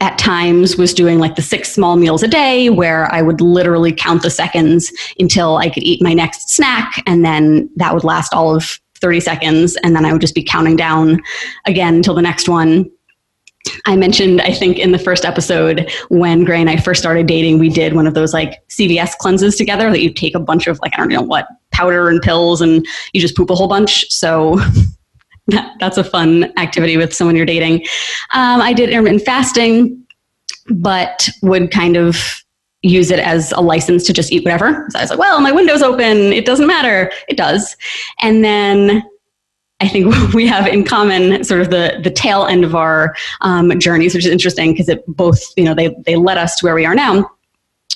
at 0.00 0.18
times 0.18 0.76
was 0.76 0.92
doing 0.92 1.18
like 1.18 1.36
the 1.36 1.42
six 1.42 1.72
small 1.72 1.96
meals 1.96 2.22
a 2.22 2.28
day 2.28 2.68
where 2.68 3.12
I 3.14 3.22
would 3.22 3.40
literally 3.40 3.92
count 3.92 4.22
the 4.22 4.30
seconds 4.30 4.92
until 5.18 5.56
I 5.56 5.70
could 5.70 5.82
eat 5.82 6.02
my 6.02 6.12
next 6.12 6.50
snack. 6.50 7.02
And 7.06 7.24
then 7.24 7.70
that 7.76 7.94
would 7.94 8.04
last 8.04 8.34
all 8.34 8.54
of 8.54 8.80
30 9.00 9.20
seconds. 9.20 9.76
And 9.82 9.94
then 9.94 10.04
I 10.04 10.12
would 10.12 10.20
just 10.20 10.34
be 10.34 10.42
counting 10.42 10.76
down 10.76 11.22
again 11.64 11.94
until 11.94 12.14
the 12.14 12.22
next 12.22 12.48
one. 12.48 12.90
I 13.86 13.96
mentioned, 13.96 14.40
I 14.42 14.52
think, 14.52 14.78
in 14.78 14.92
the 14.92 14.98
first 14.98 15.24
episode 15.24 15.90
when 16.08 16.44
Gray 16.44 16.60
and 16.60 16.70
I 16.70 16.76
first 16.76 17.00
started 17.00 17.26
dating, 17.26 17.58
we 17.58 17.68
did 17.68 17.94
one 17.94 18.06
of 18.06 18.14
those 18.14 18.32
like 18.32 18.66
CVS 18.68 19.16
cleanses 19.18 19.56
together 19.56 19.90
that 19.90 20.02
you 20.02 20.12
take 20.12 20.34
a 20.34 20.40
bunch 20.40 20.66
of 20.66 20.78
like, 20.80 20.92
I 20.94 20.98
don't 20.98 21.08
know 21.08 21.22
what, 21.22 21.46
powder 21.70 22.08
and 22.08 22.20
pills 22.20 22.60
and 22.60 22.86
you 23.12 23.20
just 23.20 23.36
poop 23.36 23.50
a 23.50 23.54
whole 23.54 23.68
bunch. 23.68 24.10
So 24.10 24.56
that, 25.48 25.72
that's 25.80 25.98
a 25.98 26.04
fun 26.04 26.52
activity 26.58 26.96
with 26.96 27.14
someone 27.14 27.36
you're 27.36 27.46
dating. 27.46 27.84
Um, 28.32 28.60
I 28.60 28.72
did 28.72 28.90
intermittent 28.90 29.22
fasting, 29.22 30.04
but 30.68 31.28
would 31.42 31.70
kind 31.70 31.96
of 31.96 32.42
use 32.82 33.10
it 33.10 33.18
as 33.18 33.50
a 33.52 33.60
license 33.60 34.04
to 34.04 34.12
just 34.12 34.30
eat 34.30 34.44
whatever. 34.44 34.86
So 34.90 34.98
I 34.98 35.02
was 35.02 35.10
like, 35.10 35.18
well, 35.18 35.40
my 35.40 35.52
window's 35.52 35.82
open. 35.82 36.32
It 36.34 36.44
doesn't 36.44 36.66
matter. 36.66 37.10
It 37.28 37.36
does. 37.36 37.76
And 38.20 38.44
then 38.44 39.02
I 39.80 39.88
think 39.88 40.14
we 40.34 40.46
have 40.46 40.66
in 40.66 40.84
common 40.84 41.44
sort 41.44 41.60
of 41.60 41.70
the 41.70 42.00
the 42.02 42.10
tail 42.10 42.46
end 42.46 42.64
of 42.64 42.74
our 42.74 43.14
um, 43.40 43.78
journeys, 43.78 44.14
which 44.14 44.24
is 44.24 44.32
interesting 44.32 44.72
because 44.72 44.88
it 44.88 45.04
both 45.06 45.42
you 45.56 45.64
know 45.64 45.74
they 45.74 45.94
they 46.04 46.16
led 46.16 46.38
us 46.38 46.56
to 46.56 46.66
where 46.66 46.74
we 46.74 46.86
are 46.86 46.94
now. 46.94 47.30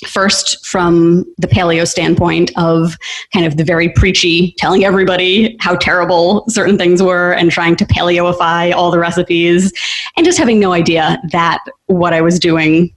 First 0.07 0.65
from 0.65 1.25
the 1.39 1.49
paleo 1.49 1.87
standpoint 1.87 2.53
of 2.57 2.97
kind 3.33 3.45
of 3.45 3.57
the 3.57 3.65
very 3.65 3.89
preachy 3.89 4.55
telling 4.57 4.85
everybody 4.85 5.57
how 5.59 5.75
terrible 5.75 6.45
certain 6.49 6.79
things 6.79 7.03
were 7.03 7.33
and 7.33 7.51
trying 7.51 7.75
to 7.77 7.85
paleoify 7.85 8.73
all 8.73 8.93
the 8.93 8.99
recipes 8.99 9.73
and 10.17 10.25
just 10.25 10.39
having 10.39 10.61
no 10.61 10.73
idea 10.73 11.21
that 11.33 11.65
what 11.87 12.13
i 12.13 12.21
was 12.21 12.39
doing 12.39 12.95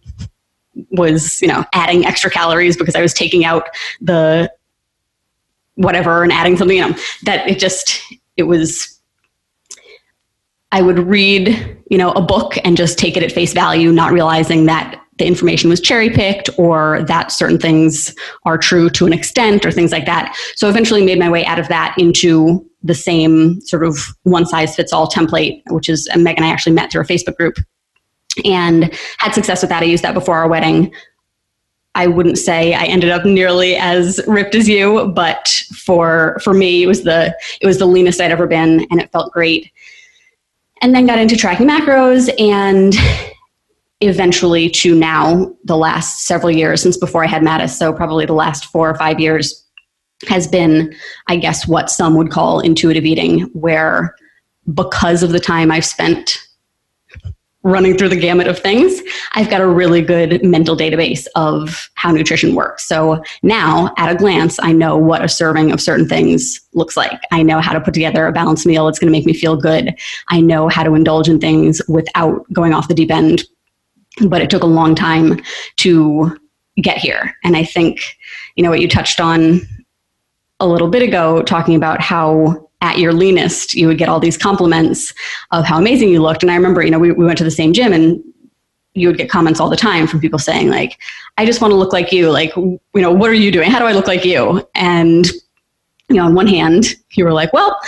was 0.91 1.41
you 1.41 1.47
know 1.47 1.65
adding 1.73 2.05
extra 2.05 2.29
calories 2.29 2.77
because 2.77 2.95
i 2.95 3.01
was 3.01 3.13
taking 3.15 3.45
out 3.45 3.69
the 3.99 4.51
whatever 5.75 6.21
and 6.21 6.31
adding 6.31 6.55
something 6.55 6.77
you 6.77 6.87
know 6.87 6.95
that 7.23 7.47
it 7.47 7.57
just 7.57 7.99
it 8.37 8.43
was 8.43 9.01
I 10.71 10.81
would 10.81 10.99
read, 10.99 11.77
you 11.89 11.97
know, 11.97 12.11
a 12.11 12.21
book 12.21 12.57
and 12.63 12.77
just 12.77 12.97
take 12.97 13.17
it 13.17 13.23
at 13.23 13.31
face 13.31 13.53
value, 13.53 13.91
not 13.91 14.13
realizing 14.13 14.65
that 14.67 15.01
the 15.17 15.25
information 15.25 15.69
was 15.69 15.81
cherry 15.81 16.09
picked 16.09 16.49
or 16.57 17.03
that 17.03 17.31
certain 17.31 17.59
things 17.59 18.15
are 18.45 18.57
true 18.57 18.89
to 18.89 19.05
an 19.05 19.13
extent 19.13 19.65
or 19.65 19.71
things 19.71 19.91
like 19.91 20.05
that. 20.05 20.35
So 20.55 20.69
eventually 20.69 21.05
made 21.05 21.19
my 21.19 21.29
way 21.29 21.45
out 21.45 21.59
of 21.59 21.67
that 21.67 21.93
into 21.97 22.65
the 22.81 22.95
same 22.95 23.59
sort 23.61 23.83
of 23.83 23.99
one 24.23 24.45
size 24.45 24.75
fits 24.75 24.93
all 24.93 25.07
template, 25.07 25.61
which 25.69 25.89
is 25.89 26.09
Meg 26.15 26.37
and 26.37 26.45
I 26.45 26.49
actually 26.49 26.73
met 26.73 26.91
through 26.91 27.01
a 27.01 27.05
Facebook 27.05 27.35
group 27.35 27.55
and 28.45 28.91
had 29.17 29.33
success 29.33 29.61
with 29.61 29.69
that. 29.69 29.83
I 29.83 29.87
used 29.87 30.03
that 30.03 30.13
before 30.13 30.37
our 30.37 30.47
wedding. 30.47 30.93
I 31.95 32.07
wouldn't 32.07 32.37
say 32.37 32.73
I 32.73 32.85
ended 32.85 33.09
up 33.09 33.25
nearly 33.25 33.75
as 33.75 34.21
ripped 34.27 34.55
as 34.55 34.69
you, 34.69 35.11
but 35.13 35.49
for 35.75 36.39
for 36.43 36.53
me 36.53 36.83
it 36.83 36.87
was 36.87 37.03
the 37.03 37.35
it 37.59 37.67
was 37.67 37.79
the 37.79 37.85
leanest 37.85 38.21
I'd 38.21 38.31
ever 38.31 38.47
been 38.47 38.85
and 38.89 39.01
it 39.01 39.11
felt 39.11 39.33
great. 39.33 39.71
And 40.81 40.95
then 40.95 41.05
got 41.05 41.19
into 41.19 41.35
tracking 41.35 41.67
macros 41.67 42.29
and 42.39 42.95
eventually 44.01 44.69
to 44.69 44.95
now, 44.95 45.53
the 45.63 45.77
last 45.77 46.25
several 46.25 46.51
years 46.51 46.81
since 46.81 46.97
before 46.97 47.23
I 47.23 47.27
had 47.27 47.43
Mattis, 47.43 47.77
so 47.77 47.93
probably 47.93 48.25
the 48.25 48.33
last 48.33 48.65
four 48.65 48.89
or 48.89 48.95
five 48.95 49.19
years, 49.19 49.63
has 50.27 50.47
been, 50.47 50.93
I 51.27 51.35
guess, 51.35 51.67
what 51.67 51.89
some 51.89 52.15
would 52.15 52.31
call 52.31 52.59
intuitive 52.59 53.05
eating, 53.05 53.41
where 53.53 54.15
because 54.73 55.23
of 55.23 55.31
the 55.31 55.39
time 55.39 55.71
I've 55.71 55.85
spent 55.85 56.37
running 57.63 57.97
through 57.97 58.09
the 58.09 58.15
gamut 58.15 58.47
of 58.47 58.57
things, 58.57 59.01
I've 59.33 59.49
got 59.49 59.61
a 59.61 59.67
really 59.67 60.01
good 60.01 60.43
mental 60.43 60.75
database 60.75 61.27
of 61.35 61.89
how 61.95 62.11
nutrition 62.11 62.55
works. 62.55 62.87
So 62.87 63.23
now, 63.43 63.93
at 63.97 64.11
a 64.11 64.15
glance, 64.15 64.59
I 64.61 64.71
know 64.71 64.97
what 64.97 65.23
a 65.23 65.29
serving 65.29 65.71
of 65.71 65.79
certain 65.79 66.07
things 66.07 66.59
looks 66.73 66.97
like. 66.97 67.21
I 67.31 67.43
know 67.43 67.61
how 67.61 67.73
to 67.73 67.81
put 67.81 67.93
together 67.93 68.25
a 68.25 68.31
balanced 68.31 68.65
meal 68.65 68.85
that's 68.85 68.97
going 68.97 69.11
to 69.11 69.17
make 69.17 69.25
me 69.25 69.33
feel 69.33 69.55
good. 69.55 69.93
I 70.29 70.41
know 70.41 70.69
how 70.69 70.83
to 70.83 70.95
indulge 70.95 71.29
in 71.29 71.39
things 71.39 71.81
without 71.87 72.51
going 72.51 72.73
off 72.73 72.87
the 72.87 72.95
deep 72.95 73.11
end 73.11 73.43
but 74.27 74.41
it 74.41 74.49
took 74.49 74.63
a 74.63 74.67
long 74.67 74.95
time 74.95 75.41
to 75.77 76.37
get 76.77 76.97
here. 76.97 77.35
And 77.43 77.55
I 77.55 77.63
think, 77.63 78.01
you 78.55 78.63
know, 78.63 78.69
what 78.69 78.81
you 78.81 78.87
touched 78.87 79.19
on 79.19 79.61
a 80.59 80.67
little 80.67 80.89
bit 80.89 81.03
ago, 81.03 81.41
talking 81.43 81.75
about 81.75 82.01
how 82.01 82.69
at 82.81 82.97
your 82.97 83.13
leanest, 83.13 83.75
you 83.75 83.87
would 83.87 83.97
get 83.97 84.09
all 84.09 84.19
these 84.19 84.37
compliments 84.37 85.13
of 85.51 85.65
how 85.65 85.77
amazing 85.77 86.09
you 86.09 86.21
looked. 86.21 86.43
And 86.43 86.51
I 86.51 86.55
remember, 86.55 86.83
you 86.83 86.91
know, 86.91 86.99
we, 86.99 87.11
we 87.11 87.25
went 87.25 87.37
to 87.37 87.43
the 87.43 87.51
same 87.51 87.73
gym 87.73 87.93
and 87.93 88.23
you 88.93 89.07
would 89.07 89.17
get 89.17 89.29
comments 89.29 89.59
all 89.59 89.69
the 89.69 89.77
time 89.77 90.07
from 90.07 90.19
people 90.19 90.39
saying 90.39 90.69
like, 90.69 90.99
I 91.37 91.45
just 91.45 91.61
want 91.61 91.71
to 91.71 91.75
look 91.75 91.93
like 91.93 92.11
you. 92.11 92.29
Like, 92.29 92.55
you 92.55 92.79
know, 92.95 93.11
what 93.11 93.29
are 93.29 93.35
you 93.35 93.51
doing? 93.51 93.69
How 93.69 93.79
do 93.79 93.85
I 93.85 93.93
look 93.93 94.07
like 94.07 94.25
you? 94.25 94.67
And, 94.75 95.27
you 96.09 96.15
know, 96.17 96.25
on 96.25 96.35
one 96.35 96.47
hand, 96.47 96.95
you 97.11 97.23
were 97.23 97.31
like, 97.31 97.53
well, 97.53 97.79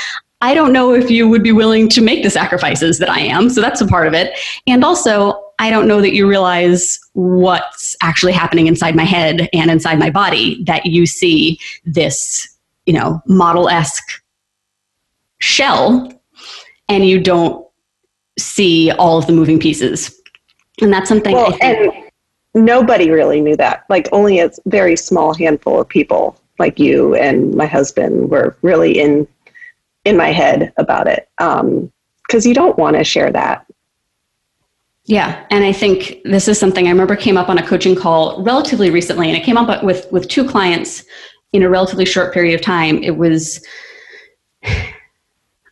I 0.41 0.53
don't 0.53 0.73
know 0.73 0.93
if 0.93 1.09
you 1.09 1.27
would 1.27 1.43
be 1.43 1.51
willing 1.51 1.89
to 1.89 2.01
make 2.01 2.23
the 2.23 2.29
sacrifices 2.29 2.99
that 2.99 3.09
I 3.09 3.21
am. 3.21 3.49
So 3.49 3.61
that's 3.61 3.81
a 3.81 3.87
part 3.87 4.07
of 4.07 4.13
it. 4.13 4.37
And 4.67 4.83
also, 4.83 5.41
I 5.59 5.69
don't 5.69 5.87
know 5.87 6.01
that 6.01 6.13
you 6.13 6.27
realize 6.27 6.99
what's 7.13 7.95
actually 8.01 8.33
happening 8.33 8.67
inside 8.67 8.95
my 8.95 9.05
head 9.05 9.49
and 9.53 9.71
inside 9.71 9.99
my 9.99 10.09
body 10.09 10.61
that 10.65 10.85
you 10.85 11.05
see 11.05 11.59
this, 11.85 12.47
you 12.85 12.93
know, 12.93 13.21
model 13.25 13.69
esque 13.69 14.22
shell 15.43 16.09
and 16.87 17.05
you 17.05 17.19
don't 17.19 17.67
see 18.39 18.91
all 18.91 19.17
of 19.17 19.27
the 19.27 19.33
moving 19.33 19.59
pieces. 19.59 20.19
And 20.81 20.91
that's 20.91 21.09
something 21.09 21.35
well, 21.35 21.55
and 21.61 21.91
nobody 22.55 23.11
really 23.11 23.41
knew 23.41 23.55
that. 23.57 23.83
Like 23.89 24.07
only 24.11 24.39
a 24.39 24.49
very 24.65 24.95
small 24.95 25.33
handful 25.33 25.81
of 25.81 25.87
people 25.87 26.39
like 26.59 26.79
you 26.79 27.15
and 27.15 27.53
my 27.53 27.65
husband 27.65 28.29
were 28.29 28.57
really 28.61 28.99
in 28.99 29.27
in 30.05 30.17
my 30.17 30.31
head 30.31 30.73
about 30.77 31.07
it 31.07 31.29
because 31.37 32.45
um, 32.45 32.49
you 32.49 32.53
don't 32.53 32.77
want 32.77 32.97
to 32.97 33.03
share 33.03 33.31
that. 33.31 33.65
Yeah, 35.05 35.45
and 35.49 35.63
I 35.63 35.73
think 35.73 36.19
this 36.23 36.47
is 36.47 36.57
something 36.57 36.87
I 36.87 36.89
remember 36.89 37.15
came 37.15 37.37
up 37.37 37.49
on 37.49 37.57
a 37.57 37.67
coaching 37.67 37.95
call 37.95 38.41
relatively 38.43 38.89
recently, 38.89 39.27
and 39.27 39.37
it 39.37 39.43
came 39.43 39.57
up 39.57 39.83
with 39.83 40.09
with 40.11 40.27
two 40.29 40.47
clients 40.47 41.03
in 41.51 41.63
a 41.63 41.69
relatively 41.69 42.05
short 42.05 42.33
period 42.33 42.55
of 42.55 42.61
time. 42.61 43.01
It 43.03 43.17
was, 43.17 43.65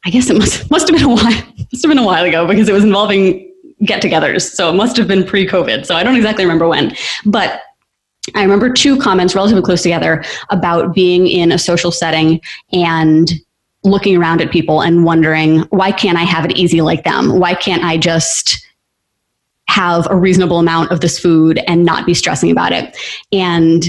I 0.05 0.09
guess, 0.09 0.29
it 0.29 0.37
must 0.37 0.69
must 0.71 0.87
have 0.87 0.97
been 0.97 1.05
a 1.05 1.13
while 1.13 1.43
must 1.71 1.83
have 1.83 1.89
been 1.89 1.97
a 1.97 2.05
while 2.05 2.23
ago 2.23 2.45
because 2.47 2.67
it 2.67 2.73
was 2.73 2.83
involving 2.83 3.47
get-togethers, 3.83 4.41
so 4.41 4.69
it 4.69 4.73
must 4.73 4.95
have 4.97 5.07
been 5.07 5.23
pre-COVID. 5.23 5.85
So 5.85 5.95
I 5.95 6.03
don't 6.03 6.15
exactly 6.15 6.45
remember 6.45 6.67
when, 6.67 6.95
but 7.25 7.61
I 8.35 8.43
remember 8.43 8.71
two 8.71 8.99
comments 8.99 9.33
relatively 9.33 9.63
close 9.63 9.81
together 9.81 10.23
about 10.49 10.93
being 10.93 11.27
in 11.27 11.51
a 11.51 11.57
social 11.57 11.91
setting 11.91 12.39
and 12.71 13.31
looking 13.83 14.15
around 14.15 14.41
at 14.41 14.51
people 14.51 14.81
and 14.81 15.03
wondering, 15.03 15.61
why 15.69 15.91
can't 15.91 16.17
I 16.17 16.23
have 16.23 16.45
it 16.45 16.51
easy 16.51 16.81
like 16.81 17.03
them? 17.03 17.39
Why 17.39 17.55
can't 17.55 17.83
I 17.83 17.97
just 17.97 18.67
have 19.67 20.07
a 20.11 20.15
reasonable 20.15 20.59
amount 20.59 20.91
of 20.91 21.01
this 21.01 21.17
food 21.17 21.59
and 21.67 21.83
not 21.83 22.05
be 22.05 22.13
stressing 22.13 22.51
about 22.51 22.71
it? 22.71 22.95
And 23.31 23.85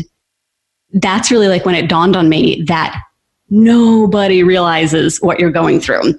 that's 0.95 1.31
really 1.31 1.49
like 1.49 1.67
when 1.67 1.75
it 1.75 1.89
dawned 1.89 2.17
on 2.17 2.31
me 2.31 2.63
that 2.69 3.03
nobody 3.53 4.43
realizes 4.43 5.19
what 5.21 5.39
you're 5.39 5.53
going 5.53 5.79
through. 5.79 6.19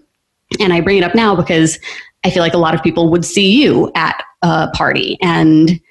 And 0.59 0.71
I 0.71 0.81
bring 0.81 0.99
it 0.99 1.03
up 1.03 1.15
now 1.15 1.35
because 1.35 1.79
I 2.23 2.29
feel 2.29 2.43
like 2.43 2.53
a 2.53 2.59
lot 2.59 2.75
of 2.75 2.83
people 2.83 3.09
would 3.09 3.25
see 3.25 3.61
you 3.61 3.91
at 3.95 4.23
a 4.43 4.69
party 4.73 5.17
and 5.21 5.81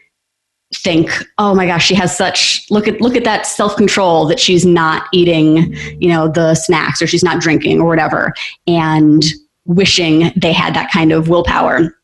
think, 0.77 1.11
oh 1.39 1.55
my 1.55 1.67
gosh, 1.67 1.85
she 1.85 1.95
has 1.97 2.17
such 2.17 2.65
look 2.71 2.87
at 2.87 3.01
look 3.01 3.17
at 3.17 3.25
that 3.25 3.47
self 3.47 3.77
control 3.77 4.25
that 4.27 4.39
she's 4.39 4.65
not 4.65 5.09
eating, 5.13 5.75
you 6.01 6.09
know, 6.09 6.29
the 6.29 6.55
snacks 6.55 7.03
or 7.03 7.07
she's 7.07 7.25
not 7.25 7.41
drinking 7.43 7.81
or 7.81 7.89
whatever, 7.89 8.33
and 8.67 9.25
wishing 9.67 10.33
they 10.37 10.53
had 10.53 10.75
that 10.75 10.91
kind 10.91 11.13
of 11.13 11.29
willpower. 11.29 11.95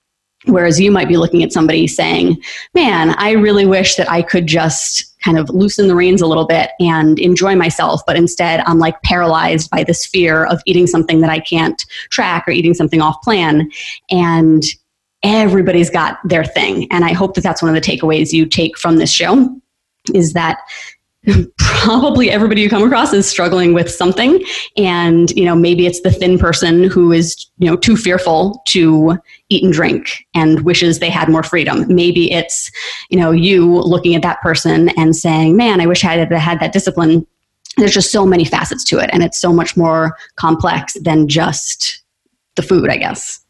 Whereas 0.48 0.80
you 0.80 0.90
might 0.90 1.08
be 1.08 1.16
looking 1.16 1.42
at 1.42 1.52
somebody 1.52 1.86
saying, 1.86 2.42
man, 2.74 3.10
I 3.18 3.32
really 3.32 3.66
wish 3.66 3.96
that 3.96 4.10
I 4.10 4.22
could 4.22 4.46
just 4.46 5.04
kind 5.20 5.38
of 5.38 5.50
loosen 5.50 5.88
the 5.88 5.94
reins 5.94 6.22
a 6.22 6.26
little 6.26 6.46
bit 6.46 6.70
and 6.80 7.18
enjoy 7.18 7.54
myself. 7.54 8.00
But 8.06 8.16
instead, 8.16 8.60
I'm 8.60 8.78
like 8.78 9.00
paralyzed 9.02 9.70
by 9.70 9.84
this 9.84 10.06
fear 10.06 10.46
of 10.46 10.62
eating 10.64 10.86
something 10.86 11.20
that 11.20 11.30
I 11.30 11.40
can't 11.40 11.84
track 12.10 12.44
or 12.46 12.52
eating 12.52 12.72
something 12.72 13.02
off 13.02 13.20
plan. 13.22 13.70
And 14.10 14.62
everybody's 15.22 15.90
got 15.90 16.18
their 16.24 16.44
thing. 16.44 16.86
And 16.90 17.04
I 17.04 17.12
hope 17.12 17.34
that 17.34 17.42
that's 17.42 17.60
one 17.60 17.74
of 17.74 17.74
the 17.74 17.86
takeaways 17.86 18.32
you 18.32 18.46
take 18.46 18.78
from 18.78 18.96
this 18.96 19.10
show 19.10 19.54
is 20.14 20.32
that 20.32 20.60
probably 21.58 22.30
everybody 22.30 22.60
you 22.60 22.68
come 22.68 22.82
across 22.82 23.12
is 23.12 23.28
struggling 23.28 23.72
with 23.72 23.90
something 23.90 24.42
and 24.76 25.30
you 25.32 25.44
know 25.44 25.54
maybe 25.54 25.86
it's 25.86 26.00
the 26.00 26.10
thin 26.10 26.38
person 26.38 26.84
who 26.84 27.12
is 27.12 27.46
you 27.58 27.66
know 27.66 27.76
too 27.76 27.96
fearful 27.96 28.62
to 28.66 29.18
eat 29.48 29.62
and 29.62 29.72
drink 29.72 30.26
and 30.34 30.60
wishes 30.62 30.98
they 30.98 31.10
had 31.10 31.28
more 31.28 31.42
freedom 31.42 31.84
maybe 31.88 32.32
it's 32.32 32.70
you 33.10 33.18
know 33.18 33.30
you 33.30 33.66
looking 33.66 34.14
at 34.14 34.22
that 34.22 34.40
person 34.40 34.88
and 34.90 35.14
saying 35.14 35.56
man 35.56 35.80
i 35.80 35.86
wish 35.86 36.04
i 36.04 36.14
had 36.14 36.32
had 36.32 36.60
that 36.60 36.72
discipline 36.72 37.26
there's 37.76 37.94
just 37.94 38.10
so 38.10 38.26
many 38.26 38.44
facets 38.44 38.82
to 38.82 38.98
it 38.98 39.08
and 39.12 39.22
it's 39.22 39.38
so 39.38 39.52
much 39.52 39.76
more 39.76 40.16
complex 40.36 40.94
than 41.02 41.28
just 41.28 42.02
the 42.56 42.62
food 42.62 42.90
i 42.90 42.96
guess 42.96 43.44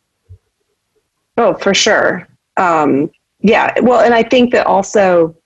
Oh, 1.39 1.55
for 1.55 1.73
sure. 1.73 2.27
Um, 2.57 3.11
yeah. 3.41 3.73
Well, 3.81 4.01
and 4.01 4.13
I 4.13 4.25
think 4.25 4.51
that 4.53 4.67
also 4.67 5.37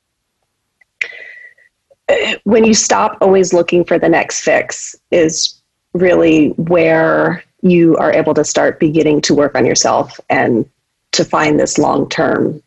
when 2.44 2.64
you 2.64 2.74
stop 2.74 3.18
always 3.20 3.52
looking 3.52 3.84
for 3.84 3.98
the 3.98 4.08
next 4.08 4.40
fix 4.40 4.96
is 5.10 5.60
really 5.94 6.48
where 6.50 7.44
you 7.62 7.96
are 7.96 8.12
able 8.12 8.34
to 8.34 8.44
start 8.44 8.80
beginning 8.80 9.20
to 9.22 9.34
work 9.34 9.54
on 9.54 9.64
yourself 9.64 10.18
and 10.30 10.68
to 11.12 11.24
find 11.24 11.58
this 11.58 11.78
long 11.78 12.08
term 12.08 12.62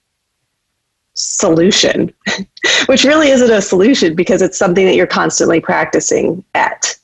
solution, 1.14 2.14
which 2.86 3.04
really 3.04 3.30
isn't 3.30 3.52
a 3.52 3.62
solution 3.62 4.16
because 4.16 4.42
it's 4.42 4.58
something 4.58 4.86
that 4.86 4.96
you're 4.96 5.08
constantly 5.08 5.60
practicing 5.60 6.44
at. 6.54 6.98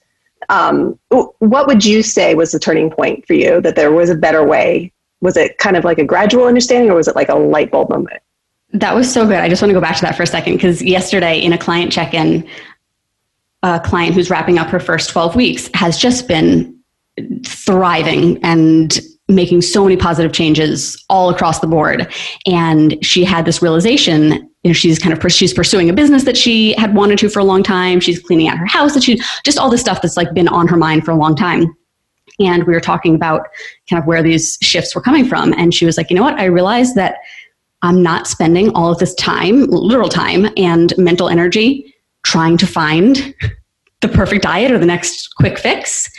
Um, 0.50 1.00
what 1.10 1.68
would 1.68 1.86
you 1.86 2.04
say 2.04 2.36
was 2.36 2.52
the 2.52 2.60
turning 2.60 2.90
point 2.90 3.26
for 3.26 3.34
you 3.34 3.62
that 3.62 3.76
there 3.76 3.92
was 3.92 4.10
a 4.10 4.16
better 4.16 4.44
way 4.44 4.92
was 5.22 5.38
it 5.38 5.58
kind 5.60 5.78
of 5.78 5.86
like 5.86 6.00
a 6.00 6.04
gradual 6.04 6.46
understanding 6.46 6.90
or 6.90 6.96
was 6.96 7.08
it 7.08 7.16
like 7.16 7.30
a 7.30 7.36
light 7.36 7.72
bulb 7.72 7.90
moment? 7.90 8.22
That 8.74 8.96
was 8.96 9.12
so 9.12 9.26
good. 9.26 9.38
I 9.38 9.50
just 9.50 9.62
want 9.62 9.70
to 9.70 9.74
go 9.74 9.82
back 9.82 9.96
to 9.98 10.02
that 10.04 10.16
for 10.16 10.24
a 10.24 10.28
second 10.28 10.54
because 10.54 10.82
yesterday 10.82 11.40
in 11.40 11.54
a 11.54 11.58
client 11.58 11.92
check 11.92 12.14
in, 12.14 12.48
a 13.64 13.80
client 13.80 14.16
who's 14.16 14.30
wrapping 14.30 14.58
up 14.58 14.68
her 14.68 14.80
first 14.80 15.10
12 15.10 15.36
weeks 15.36 15.70
has 15.74 15.98
just 15.98 16.28
been 16.28 16.78
thriving 17.46 18.44
and 18.44 19.00
making 19.28 19.62
so 19.62 19.84
many 19.84 19.96
positive 19.96 20.34
changes 20.34 21.04
all 21.10 21.30
across 21.30 21.60
the 21.60 21.68
board. 21.68 22.12
And 22.46 22.98
she 23.06 23.24
had 23.24 23.46
this 23.46 23.62
realization, 23.62 24.50
you 24.64 24.70
know, 24.70 24.74
she's 24.74 25.00
kind 25.00 25.18
of, 25.18 25.32
she's 25.32 25.54
pursuing 25.54 25.90
a 25.90 25.94
business 25.94 26.24
that 26.24 26.38
she 26.38 26.74
had 26.74 26.96
wanted 26.96 27.20
to 27.20 27.30
for 27.30 27.40
a 27.40 27.44
long 27.44 27.64
time. 27.64 28.00
She's 28.00 28.20
cleaning 28.20 28.48
out 28.48 28.58
her 28.58 28.66
house 28.66 28.94
that 28.94 29.04
she, 29.04 29.22
just 29.46 29.58
all 29.58 29.70
this 29.70 29.82
stuff 29.82 30.02
that's 30.02 30.18
like 30.18 30.34
been 30.34 30.48
on 30.48 30.68
her 30.68 30.78
mind 30.78 31.06
for 31.06 31.12
a 31.12 31.16
long 31.16 31.36
time 31.36 31.76
and 32.40 32.66
we 32.66 32.74
were 32.74 32.82
talking 32.82 33.16
about 33.16 33.48
kind 33.90 34.02
of 34.02 34.08
where 34.08 34.24
these 34.24 34.58
shifts 34.62 34.96
were 34.96 35.02
coming 35.02 35.26
from 35.26 35.54
and 35.58 35.74
she 35.74 35.86
was 35.86 35.98
like 35.98 36.10
you 36.10 36.16
know 36.16 36.24
what 36.24 36.40
i 36.40 36.46
realized 36.46 36.96
that 36.96 37.18
i'm 37.82 38.02
not 38.02 38.28
spending 38.28 38.70
all 38.72 38.92
of 38.92 39.00
this 39.00 39.14
time 39.16 39.66
literal 39.66 40.10
time 40.10 40.48
and 40.58 40.94
mental 40.98 41.30
energy 41.30 41.94
trying 42.24 42.58
to 42.58 42.68
find 42.68 43.34
the 44.02 44.08
perfect 44.08 44.44
diet 44.44 44.72
or 44.72 44.80
the 44.80 44.86
next 44.86 45.36
quick 45.36 45.58
fix. 45.58 46.10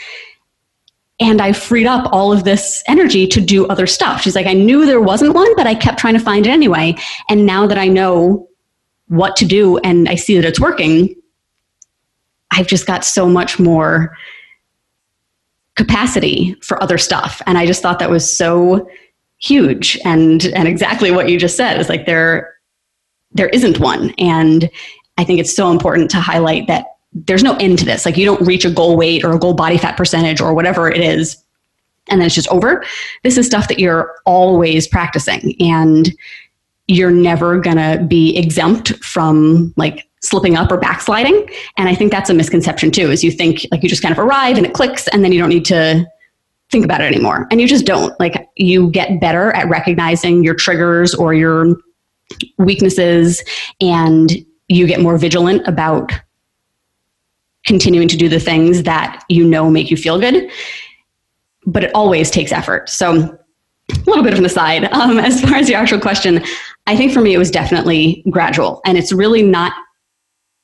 And 1.19 1.41
i 1.41 1.53
freed 1.53 1.85
up 1.85 2.11
all 2.11 2.33
of 2.33 2.43
this 2.43 2.83
energy 2.87 3.27
to 3.27 3.41
do 3.41 3.67
other 3.67 3.87
stuff. 3.87 4.21
She's 4.21 4.35
like 4.35 4.47
i 4.47 4.53
knew 4.53 4.85
there 4.85 5.01
wasn't 5.01 5.35
one 5.35 5.55
but 5.55 5.67
i 5.67 5.75
kept 5.75 5.99
trying 5.99 6.15
to 6.15 6.19
find 6.19 6.45
it 6.45 6.49
anyway. 6.49 6.95
And 7.29 7.45
now 7.45 7.67
that 7.67 7.77
i 7.77 7.87
know 7.87 8.47
what 9.07 9.35
to 9.37 9.45
do 9.45 9.77
and 9.79 10.09
i 10.09 10.15
see 10.15 10.35
that 10.35 10.45
it's 10.45 10.59
working 10.59 11.13
i've 12.51 12.67
just 12.67 12.87
got 12.87 13.03
so 13.03 13.27
much 13.27 13.59
more 13.59 14.15
capacity 15.75 16.55
for 16.61 16.81
other 16.83 16.97
stuff. 16.97 17.41
And 17.47 17.57
I 17.57 17.65
just 17.65 17.81
thought 17.81 17.99
that 17.99 18.09
was 18.09 18.31
so 18.31 18.87
huge 19.43 19.99
and 20.05 20.45
and 20.47 20.67
exactly 20.67 21.11
what 21.11 21.27
you 21.29 21.37
just 21.37 21.57
said 21.57 21.79
is 21.79 21.89
like 21.89 22.05
there 22.05 22.55
there 23.31 23.49
isn't 23.49 23.79
one 23.79 24.13
and 24.17 24.69
i 25.17 25.23
think 25.23 25.39
it's 25.39 25.53
so 25.53 25.69
important 25.69 26.09
to 26.09 26.17
highlight 26.17 26.65
that 26.67 26.85
there's 27.11 27.43
no 27.43 27.55
end 27.57 27.77
to 27.77 27.85
this 27.85 28.05
like 28.05 28.15
you 28.15 28.25
don't 28.25 28.45
reach 28.47 28.63
a 28.63 28.71
goal 28.71 28.95
weight 28.95 29.23
or 29.23 29.33
a 29.33 29.39
goal 29.39 29.53
body 29.53 29.77
fat 29.77 29.97
percentage 29.97 30.39
or 30.39 30.53
whatever 30.53 30.89
it 30.89 31.01
is 31.01 31.43
and 32.09 32.21
then 32.21 32.25
it's 32.25 32.35
just 32.35 32.47
over 32.47 32.85
this 33.23 33.37
is 33.37 33.45
stuff 33.45 33.67
that 33.67 33.79
you're 33.79 34.15
always 34.25 34.87
practicing 34.87 35.55
and 35.59 36.13
you're 36.87 37.11
never 37.11 37.59
going 37.59 37.77
to 37.77 38.03
be 38.07 38.37
exempt 38.37 38.95
from 39.03 39.73
like 39.77 40.07
slipping 40.23 40.55
up 40.55 40.71
or 40.71 40.77
backsliding. 40.77 41.47
And 41.77 41.87
I 41.87 41.95
think 41.95 42.11
that's 42.11 42.29
a 42.29 42.33
misconception 42.33 42.91
too, 42.91 43.11
is 43.11 43.23
you 43.23 43.31
think 43.31 43.65
like 43.71 43.83
you 43.83 43.89
just 43.89 44.01
kind 44.01 44.11
of 44.11 44.19
arrive 44.19 44.57
and 44.57 44.65
it 44.65 44.73
clicks 44.73 45.07
and 45.09 45.23
then 45.23 45.31
you 45.31 45.39
don't 45.39 45.49
need 45.49 45.65
to 45.65 46.05
think 46.71 46.83
about 46.83 47.01
it 47.01 47.05
anymore. 47.05 47.47
And 47.51 47.61
you 47.61 47.67
just 47.67 47.85
don't. 47.85 48.17
Like 48.19 48.42
you 48.55 48.89
get 48.89 49.19
better 49.19 49.51
at 49.55 49.67
recognizing 49.69 50.43
your 50.43 50.53
triggers 50.53 51.13
or 51.13 51.33
your 51.33 51.75
weaknesses 52.57 53.43
and 53.81 54.33
you 54.67 54.87
get 54.87 55.01
more 55.01 55.17
vigilant 55.17 55.67
about 55.67 56.11
continuing 57.65 58.07
to 58.07 58.17
do 58.17 58.27
the 58.27 58.39
things 58.39 58.83
that 58.83 59.23
you 59.29 59.43
know 59.43 59.69
make 59.69 59.89
you 59.89 59.97
feel 59.97 60.19
good. 60.19 60.49
But 61.65 61.85
it 61.85 61.91
always 61.95 62.29
takes 62.29 62.51
effort. 62.51 62.89
So 62.89 63.37
a 63.91 63.95
little 64.05 64.23
bit 64.23 64.33
of 64.33 64.39
an 64.39 64.45
aside. 64.45 64.89
Um, 64.93 65.19
as 65.19 65.41
far 65.41 65.55
as 65.55 65.69
your 65.69 65.79
actual 65.79 65.99
question, 65.99 66.43
I 66.87 66.95
think 66.95 67.13
for 67.13 67.21
me 67.21 67.33
it 67.33 67.37
was 67.37 67.51
definitely 67.51 68.23
gradual. 68.29 68.81
And 68.85 68.97
it's 68.97 69.11
really 69.11 69.43
not 69.43 69.73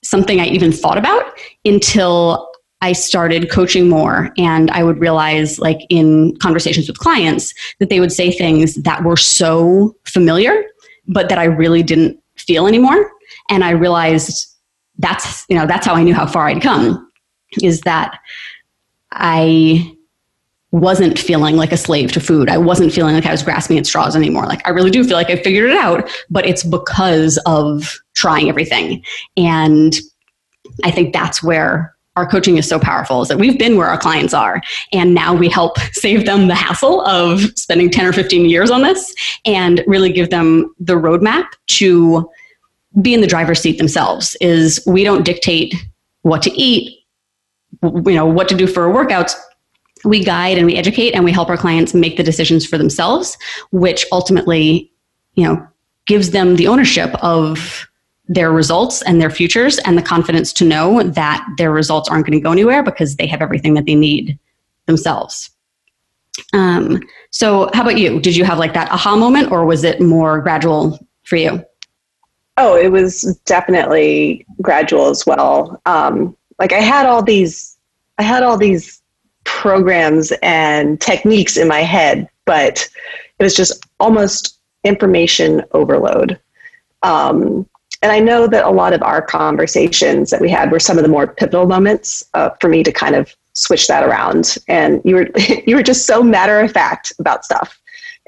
something 0.03 0.39
I 0.39 0.45
even 0.45 0.71
thought 0.71 0.97
about 0.97 1.37
until 1.65 2.48
I 2.81 2.93
started 2.93 3.51
coaching 3.51 3.89
more 3.89 4.31
and 4.37 4.71
I 4.71 4.83
would 4.83 4.99
realize 4.99 5.59
like 5.59 5.79
in 5.89 6.37
conversations 6.37 6.87
with 6.87 6.97
clients 6.97 7.53
that 7.79 7.89
they 7.89 7.99
would 7.99 8.11
say 8.11 8.31
things 8.31 8.75
that 8.75 9.03
were 9.03 9.17
so 9.17 9.95
familiar 10.05 10.63
but 11.07 11.29
that 11.29 11.37
I 11.37 11.45
really 11.45 11.83
didn't 11.83 12.21
feel 12.35 12.67
anymore 12.67 13.11
and 13.49 13.63
I 13.63 13.71
realized 13.71 14.47
that's 14.97 15.45
you 15.49 15.57
know 15.57 15.65
that's 15.65 15.85
how 15.85 15.93
I 15.93 16.03
knew 16.03 16.13
how 16.13 16.25
far 16.25 16.47
I'd 16.47 16.61
come 16.61 17.11
is 17.61 17.81
that 17.81 18.19
I 19.11 19.95
wasn't 20.71 21.17
feeling 21.17 21.55
like 21.55 21.71
a 21.71 21.77
slave 21.77 22.11
to 22.11 22.19
food. 22.19 22.47
I 22.47 22.57
wasn't 22.57 22.93
feeling 22.93 23.15
like 23.15 23.25
I 23.25 23.31
was 23.31 23.41
grasping 23.41 23.79
at 23.79 23.87
straws 23.87 24.15
anymore. 24.15 24.45
Like 24.45 24.65
I 24.67 24.69
really 24.69 24.91
do 24.91 25.03
feel 25.03 25.17
like 25.17 25.31
I 25.31 25.35
figured 25.37 25.71
it 25.71 25.75
out, 25.75 26.09
but 26.29 26.45
it's 26.45 26.63
because 26.63 27.39
of 27.47 27.99
trying 28.13 28.49
everything. 28.49 29.03
And 29.35 29.95
I 30.83 30.91
think 30.91 31.11
that's 31.11 31.41
where 31.41 31.95
our 32.15 32.27
coaching 32.27 32.57
is 32.57 32.67
so 32.67 32.79
powerful 32.79 33.21
is 33.21 33.27
that 33.29 33.37
we've 33.37 33.57
been 33.57 33.77
where 33.77 33.87
our 33.87 33.97
clients 33.97 34.33
are. 34.33 34.61
And 34.91 35.13
now 35.13 35.33
we 35.33 35.47
help 35.47 35.79
save 35.93 36.25
them 36.25 36.47
the 36.47 36.55
hassle 36.55 37.01
of 37.05 37.41
spending 37.55 37.89
10 37.89 38.05
or 38.05 38.13
15 38.13 38.49
years 38.49 38.71
on 38.71 38.81
this 38.81 39.13
and 39.45 39.83
really 39.87 40.11
give 40.11 40.29
them 40.29 40.73
the 40.79 40.95
roadmap 40.95 41.47
to 41.67 42.29
be 43.01 43.13
in 43.13 43.21
the 43.21 43.27
driver's 43.27 43.61
seat 43.61 43.77
themselves 43.77 44.35
is 44.41 44.83
we 44.85 45.03
don't 45.03 45.23
dictate 45.23 45.75
what 46.23 46.41
to 46.41 46.51
eat 46.51 46.99
you 47.83 48.13
know 48.13 48.25
what 48.25 48.49
to 48.49 48.55
do 48.55 48.67
for 48.67 48.87
workouts. 48.87 49.33
We 50.05 50.23
guide 50.23 50.57
and 50.57 50.65
we 50.65 50.75
educate 50.75 51.13
and 51.13 51.25
we 51.25 51.31
help 51.31 51.49
our 51.49 51.57
clients 51.57 51.93
make 51.93 52.17
the 52.17 52.23
decisions 52.23 52.65
for 52.65 52.77
themselves, 52.77 53.37
which 53.71 54.05
ultimately, 54.11 54.91
you 55.35 55.43
know, 55.43 55.67
gives 56.05 56.31
them 56.31 56.55
the 56.55 56.67
ownership 56.67 57.13
of 57.23 57.88
their 58.29 58.51
results 58.51 59.01
and 59.01 59.19
their 59.19 59.31
futures 59.31 59.79
and 59.79 59.97
the 59.97 60.01
confidence 60.01 60.53
to 60.53 60.63
know 60.63 61.01
that 61.01 61.45
their 61.57 61.71
results 61.71 62.07
aren't 62.07 62.27
going 62.27 62.37
to 62.37 62.43
go 62.43 62.51
anywhere 62.51 62.83
because 62.83 63.15
they 63.15 63.25
have 63.25 63.41
everything 63.41 63.73
that 63.73 63.85
they 63.87 63.95
need 63.95 64.37
themselves. 64.85 65.49
Um, 66.53 67.01
so, 67.31 67.69
how 67.73 67.81
about 67.81 67.97
you? 67.97 68.21
Did 68.21 68.35
you 68.35 68.45
have 68.45 68.59
like 68.59 68.73
that 68.75 68.91
aha 68.91 69.15
moment 69.15 69.51
or 69.51 69.65
was 69.65 69.83
it 69.83 69.99
more 69.99 70.39
gradual 70.39 70.99
for 71.23 71.35
you? 71.35 71.65
Oh, 72.57 72.75
it 72.77 72.91
was 72.91 73.39
definitely 73.45 74.45
gradual 74.61 75.07
as 75.07 75.25
well. 75.25 75.81
Um, 75.85 76.37
like 76.59 76.71
I 76.71 76.79
had 76.79 77.07
all 77.07 77.23
these, 77.23 77.77
I 78.19 78.23
had 78.23 78.43
all 78.43 78.57
these 78.57 79.01
programs 79.43 80.31
and 80.43 81.01
techniques 81.01 81.57
in 81.57 81.67
my 81.67 81.79
head, 81.79 82.29
but 82.45 82.87
it 83.39 83.43
was 83.43 83.55
just 83.55 83.85
almost 83.99 84.59
information 84.83 85.63
overload. 85.71 86.39
Um, 87.01 87.67
and 88.01 88.11
I 88.11 88.19
know 88.19 88.47
that 88.47 88.65
a 88.65 88.69
lot 88.69 88.93
of 88.93 89.01
our 89.03 89.21
conversations 89.21 90.29
that 90.29 90.39
we 90.39 90.49
had 90.49 90.71
were 90.71 90.79
some 90.79 90.97
of 90.97 91.03
the 91.03 91.09
more 91.09 91.27
pivotal 91.27 91.65
moments 91.65 92.23
uh, 92.33 92.51
for 92.61 92.69
me 92.69 92.83
to 92.83 92.91
kind 92.91 93.15
of 93.15 93.35
switch 93.53 93.87
that 93.87 94.03
around. 94.03 94.57
And 94.67 95.01
you 95.03 95.15
were 95.15 95.29
you 95.67 95.75
were 95.75 95.83
just 95.83 96.05
so 96.05 96.23
matter 96.23 96.59
of 96.59 96.71
fact 96.71 97.11
about 97.19 97.43
stuff, 97.43 97.79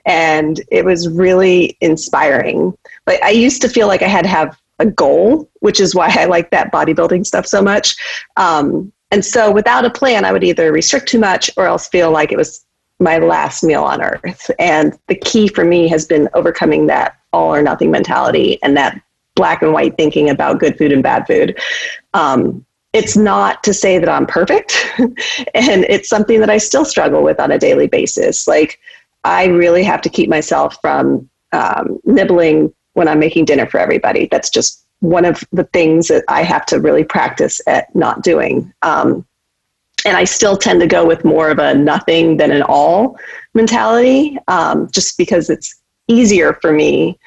and 0.06 0.62
it 0.72 0.84
was 0.84 1.08
really 1.08 1.78
inspiring. 1.82 2.78
Like 3.08 3.22
I 3.24 3.30
used 3.30 3.62
to 3.62 3.70
feel 3.70 3.88
like 3.88 4.02
I 4.02 4.08
had 4.08 4.24
to 4.24 4.30
have 4.30 4.60
a 4.80 4.86
goal, 4.86 5.50
which 5.60 5.80
is 5.80 5.96
why 5.96 6.14
I 6.18 6.26
like 6.26 6.50
that 6.52 6.72
bodybuilding 6.72 7.26
stuff 7.26 7.46
so 7.46 7.62
much. 7.62 7.96
Um, 8.36 8.92
and 9.12 9.24
so 9.24 9.52
without 9.52 9.86
a 9.86 9.90
plan, 9.90 10.26
I 10.26 10.32
would 10.32 10.44
either 10.44 10.72
restrict 10.72 11.08
too 11.08 11.20
much 11.20 11.52
or 11.56 11.66
else 11.66 11.88
feel 11.88 12.12
like 12.12 12.32
it 12.32 12.38
was 12.38 12.66
my 13.00 13.20
last 13.20 13.64
meal 13.64 13.84
on 13.84 14.02
earth. 14.02 14.50
And 14.58 14.98
the 15.08 15.16
key 15.16 15.48
for 15.48 15.66
me 15.66 15.88
has 15.90 16.06
been 16.06 16.30
overcoming 16.34 16.88
that 16.88 17.18
all 17.34 17.54
or 17.54 17.62
nothing 17.62 17.92
mentality 17.92 18.62
and 18.64 18.76
that 18.78 19.02
black 19.36 19.62
and 19.62 19.74
white 19.74 19.98
thinking 19.98 20.30
about 20.30 20.60
good 20.60 20.78
food 20.78 20.92
and 20.92 21.04
bad 21.04 21.26
food. 21.28 21.60
Um, 22.14 22.66
it's 22.94 23.16
not 23.16 23.64
to 23.64 23.74
say 23.74 24.00
that 24.00 24.10
I'm 24.10 24.26
perfect, 24.26 24.74
and 25.00 25.86
it's 25.86 26.10
something 26.10 26.40
that 26.42 26.50
I 26.50 26.58
still 26.58 26.84
struggle 26.84 27.24
with 27.24 27.40
on 27.40 27.52
a 27.52 27.60
daily 27.60 27.88
basis. 27.88 28.48
Like, 28.48 28.80
I 29.24 29.46
really 29.46 29.84
have 29.84 30.02
to 30.02 30.10
keep 30.10 30.30
myself 30.30 30.78
from 30.82 31.30
um, 31.54 32.00
nibbling 32.04 32.74
when 32.94 33.08
I'm 33.08 33.20
making 33.20 33.46
dinner 33.46 33.66
for 33.66 33.80
everybody. 33.80 34.28
That's 34.30 34.50
just 34.50 34.86
one 35.00 35.26
of 35.26 35.44
the 35.52 35.64
things 35.66 36.08
that 36.10 36.24
I 36.28 36.44
have 36.44 36.66
to 36.68 36.80
really 36.80 37.04
practice 37.04 37.62
at 37.68 37.94
not 37.96 38.24
doing. 38.24 38.72
Um, 38.82 39.26
and 40.06 40.18
I 40.18 40.24
still 40.24 40.58
tend 40.58 40.82
to 40.82 40.88
go 40.88 41.06
with 41.06 41.24
more 41.24 41.50
of 41.50 41.60
a 41.60 41.74
nothing 41.74 42.38
than 42.38 42.52
an 42.52 42.64
all 42.64 43.18
mentality, 43.54 44.38
um, 44.48 44.90
just 44.92 45.18
because 45.18 45.50
it's 45.50 45.80
easier 46.08 46.54
for 46.62 46.72
me. 46.72 47.20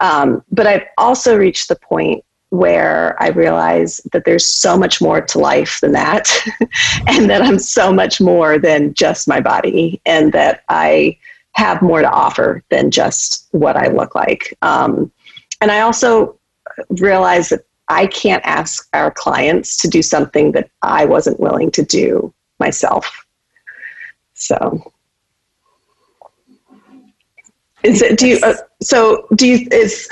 Um, 0.00 0.42
but 0.50 0.66
I've 0.66 0.86
also 0.98 1.36
reached 1.36 1.68
the 1.68 1.76
point 1.76 2.24
where 2.50 3.16
I 3.22 3.28
realize 3.28 4.00
that 4.12 4.24
there's 4.24 4.46
so 4.46 4.76
much 4.76 5.00
more 5.00 5.20
to 5.20 5.38
life 5.38 5.80
than 5.80 5.92
that, 5.92 6.28
and 7.06 7.30
that 7.30 7.42
I'm 7.42 7.58
so 7.58 7.92
much 7.92 8.20
more 8.20 8.58
than 8.58 8.92
just 8.94 9.28
my 9.28 9.40
body, 9.40 10.00
and 10.04 10.32
that 10.32 10.64
I 10.68 11.16
have 11.52 11.82
more 11.82 12.00
to 12.00 12.10
offer 12.10 12.62
than 12.70 12.90
just 12.90 13.48
what 13.52 13.76
I 13.76 13.88
look 13.88 14.14
like. 14.14 14.56
Um, 14.62 15.12
and 15.60 15.70
I 15.70 15.80
also 15.80 16.38
realize 16.90 17.50
that 17.50 17.64
I 17.88 18.06
can't 18.06 18.44
ask 18.46 18.88
our 18.94 19.10
clients 19.10 19.76
to 19.78 19.88
do 19.88 20.00
something 20.00 20.52
that 20.52 20.70
I 20.82 21.04
wasn't 21.04 21.40
willing 21.40 21.70
to 21.72 21.82
do 21.82 22.32
myself. 22.58 23.26
So, 24.34 24.92
is 27.82 28.02
it? 28.02 28.18
Do 28.18 28.28
you? 28.28 28.38
Uh, 28.42 28.54
so, 28.82 29.26
do 29.34 29.46
you? 29.46 29.68
Is 29.70 30.08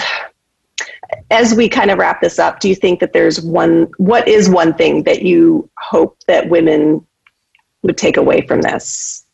as 1.31 1.55
we 1.55 1.69
kind 1.69 1.91
of 1.91 1.99
wrap 1.99 2.21
this 2.21 2.39
up, 2.39 2.61
do 2.61 2.69
you 2.69 2.75
think 2.75 3.01
that 3.01 3.13
there's 3.13 3.41
one? 3.41 3.89
What 3.99 4.27
is 4.29 4.49
one 4.49 4.75
thing 4.75 5.05
that 5.05 5.23
you 5.23 5.69
hope 5.79 6.19
that 6.27 6.49
women 6.49 7.05
would 7.83 7.97
take 7.97 8.17
away 8.17 8.47
from 8.47 8.63
this? 8.63 9.25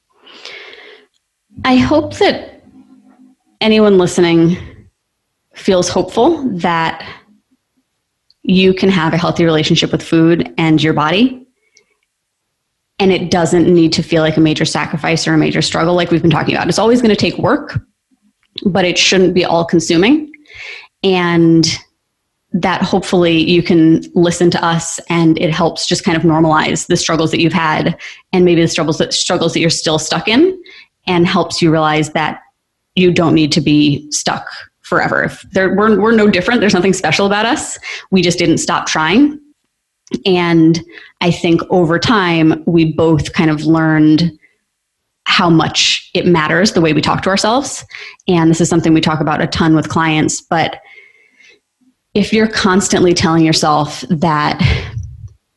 I 1.64 1.76
hope 1.76 2.14
that 2.18 2.62
anyone 3.60 3.98
listening 3.98 4.56
feels 5.54 5.88
hopeful 5.88 6.42
that 6.50 7.06
you 8.42 8.74
can 8.74 8.90
have 8.90 9.14
a 9.14 9.16
healthy 9.16 9.44
relationship 9.44 9.90
with 9.90 10.02
food 10.02 10.52
and 10.58 10.82
your 10.82 10.92
body. 10.92 11.46
And 12.98 13.10
it 13.10 13.30
doesn't 13.30 13.72
need 13.72 13.92
to 13.94 14.02
feel 14.02 14.22
like 14.22 14.36
a 14.36 14.40
major 14.40 14.64
sacrifice 14.64 15.26
or 15.26 15.34
a 15.34 15.38
major 15.38 15.62
struggle, 15.62 15.94
like 15.94 16.10
we've 16.10 16.22
been 16.22 16.30
talking 16.30 16.54
about. 16.54 16.68
It's 16.68 16.78
always 16.78 17.00
going 17.00 17.10
to 17.10 17.16
take 17.16 17.38
work, 17.38 17.80
but 18.64 18.84
it 18.84 18.98
shouldn't 18.98 19.34
be 19.34 19.44
all 19.44 19.64
consuming. 19.64 20.32
And 21.02 21.66
that 22.54 22.82
hopefully 22.82 23.50
you 23.50 23.62
can 23.62 24.00
listen 24.14 24.48
to 24.48 24.64
us 24.64 25.00
and 25.10 25.36
it 25.40 25.52
helps 25.52 25.86
just 25.86 26.04
kind 26.04 26.16
of 26.16 26.22
normalize 26.22 26.86
the 26.86 26.96
struggles 26.96 27.32
that 27.32 27.40
you've 27.40 27.52
had 27.52 28.00
and 28.32 28.44
maybe 28.44 28.62
the 28.62 28.68
struggles 28.68 28.98
that 28.98 29.12
struggles 29.12 29.52
that 29.52 29.60
you're 29.60 29.70
still 29.70 29.98
stuck 29.98 30.28
in 30.28 30.56
and 31.06 31.26
helps 31.26 31.60
you 31.60 31.70
realize 31.70 32.12
that 32.12 32.40
you 32.94 33.12
don't 33.12 33.34
need 33.34 33.50
to 33.50 33.60
be 33.60 34.08
stuck 34.12 34.48
forever. 34.82 35.24
If 35.24 35.42
there, 35.50 35.74
we're, 35.74 36.00
we're 36.00 36.14
no 36.14 36.28
different. 36.28 36.60
There's 36.60 36.74
nothing 36.74 36.92
special 36.92 37.26
about 37.26 37.44
us. 37.44 37.76
We 38.12 38.22
just 38.22 38.38
didn't 38.38 38.58
stop 38.58 38.86
trying. 38.86 39.40
And 40.24 40.80
I 41.20 41.32
think 41.32 41.60
over 41.70 41.98
time, 41.98 42.62
we 42.66 42.92
both 42.92 43.32
kind 43.32 43.50
of 43.50 43.64
learned 43.64 44.38
how 45.26 45.50
much 45.50 46.10
it 46.14 46.26
matters 46.26 46.72
the 46.72 46.80
way 46.80 46.92
we 46.92 47.00
talk 47.00 47.22
to 47.22 47.30
ourselves. 47.30 47.84
And 48.28 48.50
this 48.50 48.60
is 48.60 48.68
something 48.68 48.94
we 48.94 49.00
talk 49.00 49.20
about 49.20 49.42
a 49.42 49.46
ton 49.46 49.74
with 49.74 49.88
clients. 49.88 50.40
But 50.40 50.80
if 52.14 52.32
you're 52.32 52.48
constantly 52.48 53.14
telling 53.14 53.44
yourself 53.44 54.02
that 54.10 54.60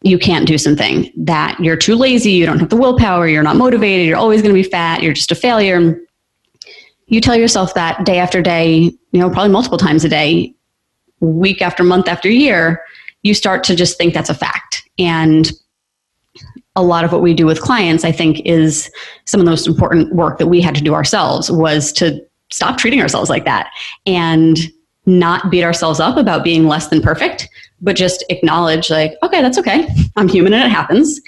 you 0.02 0.18
can't 0.18 0.48
do 0.48 0.58
something, 0.58 1.12
that 1.18 1.60
you're 1.60 1.76
too 1.76 1.96
lazy, 1.96 2.32
you 2.32 2.46
don't 2.46 2.60
have 2.60 2.70
the 2.70 2.78
willpower, 2.78 3.28
you're 3.28 3.44
not 3.44 3.56
motivated, 3.56 4.08
you're 4.08 4.18
always 4.18 4.42
going 4.42 4.56
to 4.56 4.62
be 4.62 4.68
fat, 4.68 5.04
you're 5.04 5.14
just 5.14 5.32
a 5.32 5.36
failure, 5.36 6.00
you 7.08 7.22
tell 7.22 7.36
yourself 7.36 7.74
that 7.74 8.06
day 8.06 8.20
after 8.20 8.42
day, 8.42 8.92
you 9.12 9.20
know, 9.20 9.30
probably 9.30 9.52
multiple 9.52 9.78
times 9.78 10.04
a 10.04 10.10
day, 10.10 10.54
week 11.20 11.62
after 11.62 11.84
month 11.84 12.08
after 12.08 12.30
year, 12.30 12.84
you 13.24 13.34
start 13.34 13.64
to 13.66 13.76
just 13.76 13.98
think 13.98 14.14
that's 14.14 14.30
a 14.30 14.34
fact. 14.34 14.88
And 15.00 15.52
a 16.78 16.82
lot 16.82 17.04
of 17.04 17.12
what 17.12 17.22
we 17.22 17.34
do 17.34 17.46
with 17.46 17.60
clients, 17.60 18.06
I 18.06 18.12
think, 18.12 18.40
is 18.46 18.90
some 19.26 19.42
of 19.42 19.46
the 19.46 19.52
most 19.52 19.68
important 19.68 20.16
work 20.16 20.38
that 20.38 20.48
we 20.48 20.62
had 20.62 20.76
to 20.76 20.82
do 20.82 20.94
ourselves 20.94 21.52
was 21.52 21.92
to 21.94 22.22
stop 22.50 22.78
treating 22.78 23.02
ourselves 23.02 23.30
like 23.30 23.44
that 23.44 23.70
and 24.06 24.58
not 25.06 25.52
beat 25.52 25.64
ourselves 25.64 26.00
up 26.00 26.18
about 26.18 26.44
being 26.44 26.68
less 26.68 26.88
than 26.88 27.02
perfect, 27.02 27.50
but 27.82 27.96
just 27.96 28.24
acknowledge, 28.30 28.90
like, 28.90 29.16
okay, 29.24 29.42
that's 29.42 29.58
okay. 29.58 29.88
I'm 30.16 30.30
human 30.30 30.54
and 30.54 30.64
it 30.64 30.70
happens 30.74 31.20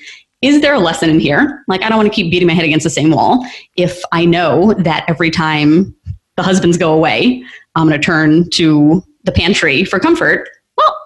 is 0.42 0.62
there 0.62 0.74
a 0.74 0.80
lesson 0.80 1.10
in 1.10 1.20
here? 1.20 1.64
Like, 1.68 1.84
I 1.84 1.90
don't 1.90 1.98
want 1.98 2.10
to 2.10 2.16
keep 2.16 2.32
beating 2.32 2.48
my 2.48 2.54
head 2.54 2.64
against 2.64 2.86
the 2.86 2.90
same 2.90 3.12
wall. 3.12 3.46
If 3.76 4.02
I 4.12 4.24
know 4.24 4.74
that 4.76 5.04
every 5.10 5.32
time 5.32 5.94
the 6.38 6.44
husbands 6.44 6.78
go 6.78 6.94
away, 6.94 7.44
I'm 7.76 7.88
going 7.88 8.00
to 8.00 8.06
turn 8.06 8.50
to 8.52 9.04
the 9.24 9.32
pantry 9.32 9.84
for 9.84 10.00
comfort. 10.00 10.50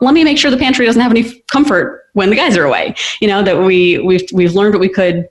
Let 0.04 0.14
me 0.14 0.24
make 0.24 0.38
sure 0.38 0.52
the 0.52 0.58
pantry 0.58 0.86
doesn't 0.86 1.02
have 1.02 1.12
any 1.12 1.42
comfort 1.52 2.04
when 2.14 2.30
the 2.30 2.36
guys 2.36 2.58
are 2.58 2.66
away. 2.66 2.96
You 3.22 3.28
know 3.28 3.44
that 3.44 3.60
we 3.60 4.00
we've 4.00 4.28
we've 4.34 4.54
learned 4.54 4.74
what 4.74 4.82
we 4.82 4.90
could, 4.90 5.28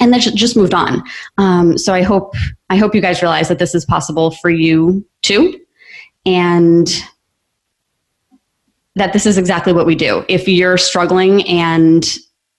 and 0.00 0.12
then 0.12 0.20
just 0.20 0.56
moved 0.56 0.74
on. 0.74 1.02
Um, 1.38 1.78
so 1.78 1.94
I 1.94 2.02
hope 2.02 2.34
I 2.70 2.76
hope 2.76 2.94
you 2.94 3.00
guys 3.00 3.22
realize 3.22 3.48
that 3.48 3.58
this 3.58 3.74
is 3.74 3.84
possible 3.84 4.30
for 4.32 4.50
you 4.50 5.06
too, 5.22 5.58
and 6.26 6.88
that 8.96 9.12
this 9.12 9.26
is 9.26 9.38
exactly 9.38 9.72
what 9.72 9.86
we 9.86 9.94
do. 9.94 10.24
If 10.28 10.48
you're 10.48 10.76
struggling 10.76 11.46
and 11.48 12.04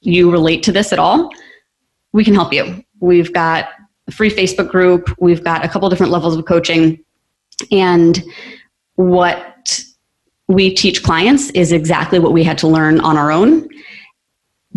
you 0.01 0.31
relate 0.31 0.63
to 0.63 0.71
this 0.71 0.93
at 0.93 0.99
all, 0.99 1.29
we 2.13 2.23
can 2.23 2.33
help 2.33 2.53
you. 2.53 2.83
We've 3.01 3.31
got 3.33 3.69
a 4.07 4.11
free 4.11 4.29
Facebook 4.29 4.69
group, 4.69 5.13
we've 5.19 5.43
got 5.43 5.63
a 5.63 5.69
couple 5.69 5.89
different 5.89 6.11
levels 6.11 6.35
of 6.35 6.45
coaching. 6.45 7.03
And 7.71 8.23
what 8.95 9.48
we 10.49 10.73
teach 10.73 11.03
clients 11.03 11.51
is 11.51 11.71
exactly 11.71 12.17
what 12.17 12.33
we 12.33 12.43
had 12.43 12.57
to 12.57 12.67
learn 12.67 12.99
on 13.01 13.17
our 13.17 13.31
own 13.31 13.69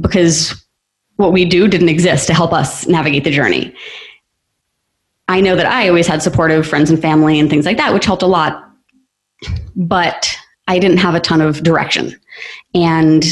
because 0.00 0.66
what 1.16 1.32
we 1.32 1.46
do 1.46 1.66
didn't 1.66 1.88
exist 1.88 2.26
to 2.26 2.34
help 2.34 2.52
us 2.52 2.86
navigate 2.86 3.24
the 3.24 3.30
journey. 3.30 3.74
I 5.28 5.40
know 5.40 5.56
that 5.56 5.64
I 5.64 5.88
always 5.88 6.06
had 6.06 6.22
supportive 6.22 6.66
friends 6.66 6.90
and 6.90 7.00
family 7.00 7.40
and 7.40 7.48
things 7.48 7.64
like 7.64 7.78
that, 7.78 7.94
which 7.94 8.04
helped 8.04 8.22
a 8.22 8.26
lot. 8.26 8.70
But 9.74 10.30
I 10.68 10.78
didn't 10.78 10.98
have 10.98 11.14
a 11.14 11.20
ton 11.20 11.40
of 11.40 11.62
direction. 11.62 12.20
And 12.74 13.24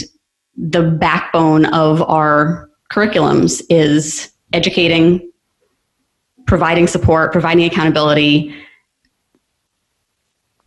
the 0.56 0.82
backbone 0.82 1.66
of 1.66 2.00
our 2.02 2.70
curriculums 2.90 3.62
is 3.68 4.30
educating, 4.54 5.30
providing 6.46 6.86
support, 6.86 7.32
providing 7.32 7.66
accountability, 7.66 8.54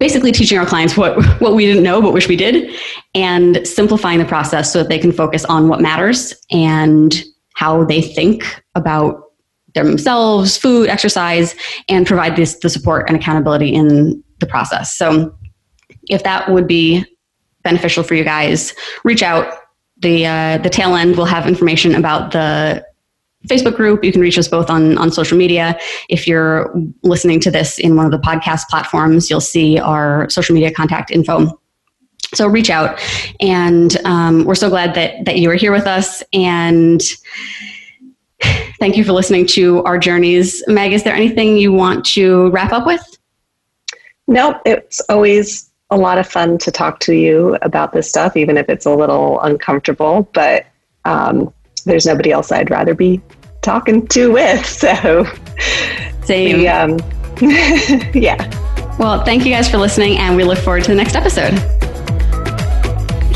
basically 0.04 0.34
teaching 0.34 0.58
our 0.58 0.66
clients 0.66 0.98
what, 0.98 1.16
what 1.39 1.56
we 1.56 1.66
didn't 1.66 1.82
know 1.82 2.02
but 2.02 2.12
wish 2.12 2.28
we 2.28 2.36
did, 2.36 2.70
and 3.16 3.66
simplifying 3.66 4.20
the 4.20 4.26
process 4.26 4.74
so 4.74 4.80
that 4.80 4.89
they 4.89 5.00
can 5.00 5.13
focus 5.13 5.46
on 5.46 5.70
what 5.70 5.80
matters 5.80 6.34
and 6.52 7.24
how 7.54 7.86
they 7.86 8.02
think 8.02 8.62
about 8.76 9.32
themselves, 9.76 10.58
food, 10.58 10.89
exercise, 10.89 11.56
and 11.88 12.06
provide 12.06 12.36
this 12.36 12.60
the 12.60 12.70
support 12.70 13.08
and 13.08 13.16
accountability 13.16 13.74
in 13.74 14.22
the 14.39 14.46
process. 14.46 14.94
So 14.94 15.34
if 16.10 16.24
that 16.24 16.52
would 16.52 16.68
be 16.68 17.06
beneficial 17.63 18.04
for 18.04 18.13
you 18.13 18.26
guys, 18.26 18.74
reach 19.06 19.24
out. 19.24 19.54
The 20.00 20.26
uh, 20.26 20.58
the 20.58 20.70
tail 20.70 20.96
end 20.96 21.16
will 21.16 21.32
have 21.36 21.48
information 21.48 21.96
about 21.96 22.34
the 22.34 22.86
Facebook 23.48 23.76
group. 23.76 24.04
You 24.04 24.12
can 24.12 24.22
reach 24.22 24.38
us 24.38 24.48
both 24.48 24.70
on, 24.70 24.98
on 24.98 25.12
social 25.12 25.38
media. 25.38 25.78
If 26.10 26.28
you're 26.28 26.74
listening 27.04 27.40
to 27.42 27.52
this 27.52 27.80
in 27.80 27.96
one 27.96 28.06
of 28.06 28.12
the 28.12 28.20
podcast 28.20 28.68
platforms, 28.70 29.30
you'll 29.30 29.42
see 29.42 29.80
our 29.80 30.30
social 30.30 30.54
media 30.54 30.72
contact 30.72 31.12
info. 31.12 31.60
So 32.34 32.48
reach 32.48 32.70
out. 32.70 33.00
And 33.42 33.98
um, 34.06 34.46
we're 34.46 34.56
so 34.56 34.70
glad 34.70 34.96
that, 34.96 35.26
that 35.26 35.38
you 35.38 35.50
are 35.52 35.56
here 35.56 35.72
with 35.72 35.86
us. 35.86 36.24
And 36.34 37.02
thank 38.80 38.98
you 38.98 39.04
for 39.04 39.12
listening 39.12 39.46
to 39.48 39.84
our 39.84 39.98
journeys. 39.98 40.64
Meg, 40.68 40.94
is 40.94 41.04
there 41.04 41.14
anything 41.14 41.58
you 41.58 41.72
want 41.72 42.06
to 42.06 42.50
wrap 42.52 42.72
up 42.72 42.86
with? 42.86 43.06
Nope. 44.28 44.58
It's 44.66 45.00
always 45.10 45.70
a 45.90 45.98
lot 45.98 46.18
of 46.18 46.28
fun 46.28 46.58
to 46.60 46.72
talk 46.72 47.00
to 47.02 47.14
you 47.14 47.58
about 47.62 47.94
this 47.94 48.10
stuff, 48.10 48.36
even 48.36 48.58
if 48.58 48.68
it's 48.68 48.86
a 48.86 48.96
little 48.96 49.40
uncomfortable. 49.42 50.28
But 50.34 50.66
um, 51.06 51.54
there's 51.84 52.06
nobody 52.06 52.32
else 52.32 52.52
I'd 52.52 52.69
rather 52.69 52.93
be 52.93 53.22
talking 53.62 54.08
to 54.08 54.32
with. 54.32 54.65
So, 54.84 55.26
same. 56.26 56.58
We, 56.58 56.67
um, 56.67 57.00
yeah. 58.13 58.38
Well, 58.98 59.24
thank 59.24 59.46
you 59.46 59.52
guys 59.52 59.69
for 59.69 59.78
listening, 59.78 60.17
and 60.17 60.36
we 60.36 60.43
look 60.43 60.58
forward 60.60 60.84
to 60.84 60.91
the 60.91 60.96
next 60.96 61.15
episode. 61.15 61.54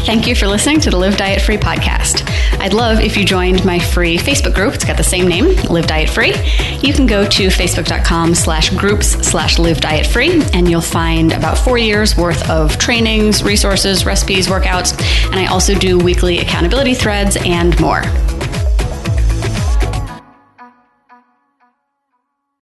Thank 0.07 0.25
you 0.25 0.35
for 0.35 0.47
listening 0.47 0.79
to 0.79 0.89
the 0.89 0.95
Live 0.95 1.17
Diet 1.17 1.41
Free 1.41 1.57
podcast. 1.57 2.25
I'd 2.61 2.71
love 2.73 3.01
if 3.01 3.17
you 3.17 3.25
joined 3.25 3.65
my 3.65 3.77
free 3.77 4.17
Facebook 4.17 4.55
group. 4.55 4.73
It's 4.73 4.85
got 4.85 4.95
the 4.95 5.03
same 5.03 5.27
name, 5.27 5.53
Live 5.69 5.85
Diet 5.85 6.09
Free. 6.09 6.33
You 6.79 6.93
can 6.93 7.07
go 7.07 7.27
to 7.27 7.47
facebook.com 7.47 8.33
slash 8.33 8.69
groups 8.69 9.07
slash 9.27 9.59
live 9.59 9.81
diet 9.81 10.07
free, 10.07 10.41
and 10.53 10.71
you'll 10.71 10.79
find 10.79 11.33
about 11.33 11.57
four 11.57 11.77
years 11.77 12.15
worth 12.15 12.49
of 12.49 12.77
trainings, 12.77 13.43
resources, 13.43 14.05
recipes, 14.05 14.47
workouts, 14.47 14.97
and 15.25 15.35
I 15.35 15.47
also 15.47 15.75
do 15.75 15.97
weekly 15.97 16.39
accountability 16.39 16.93
threads 16.93 17.35
and 17.43 17.77
more. 17.81 18.03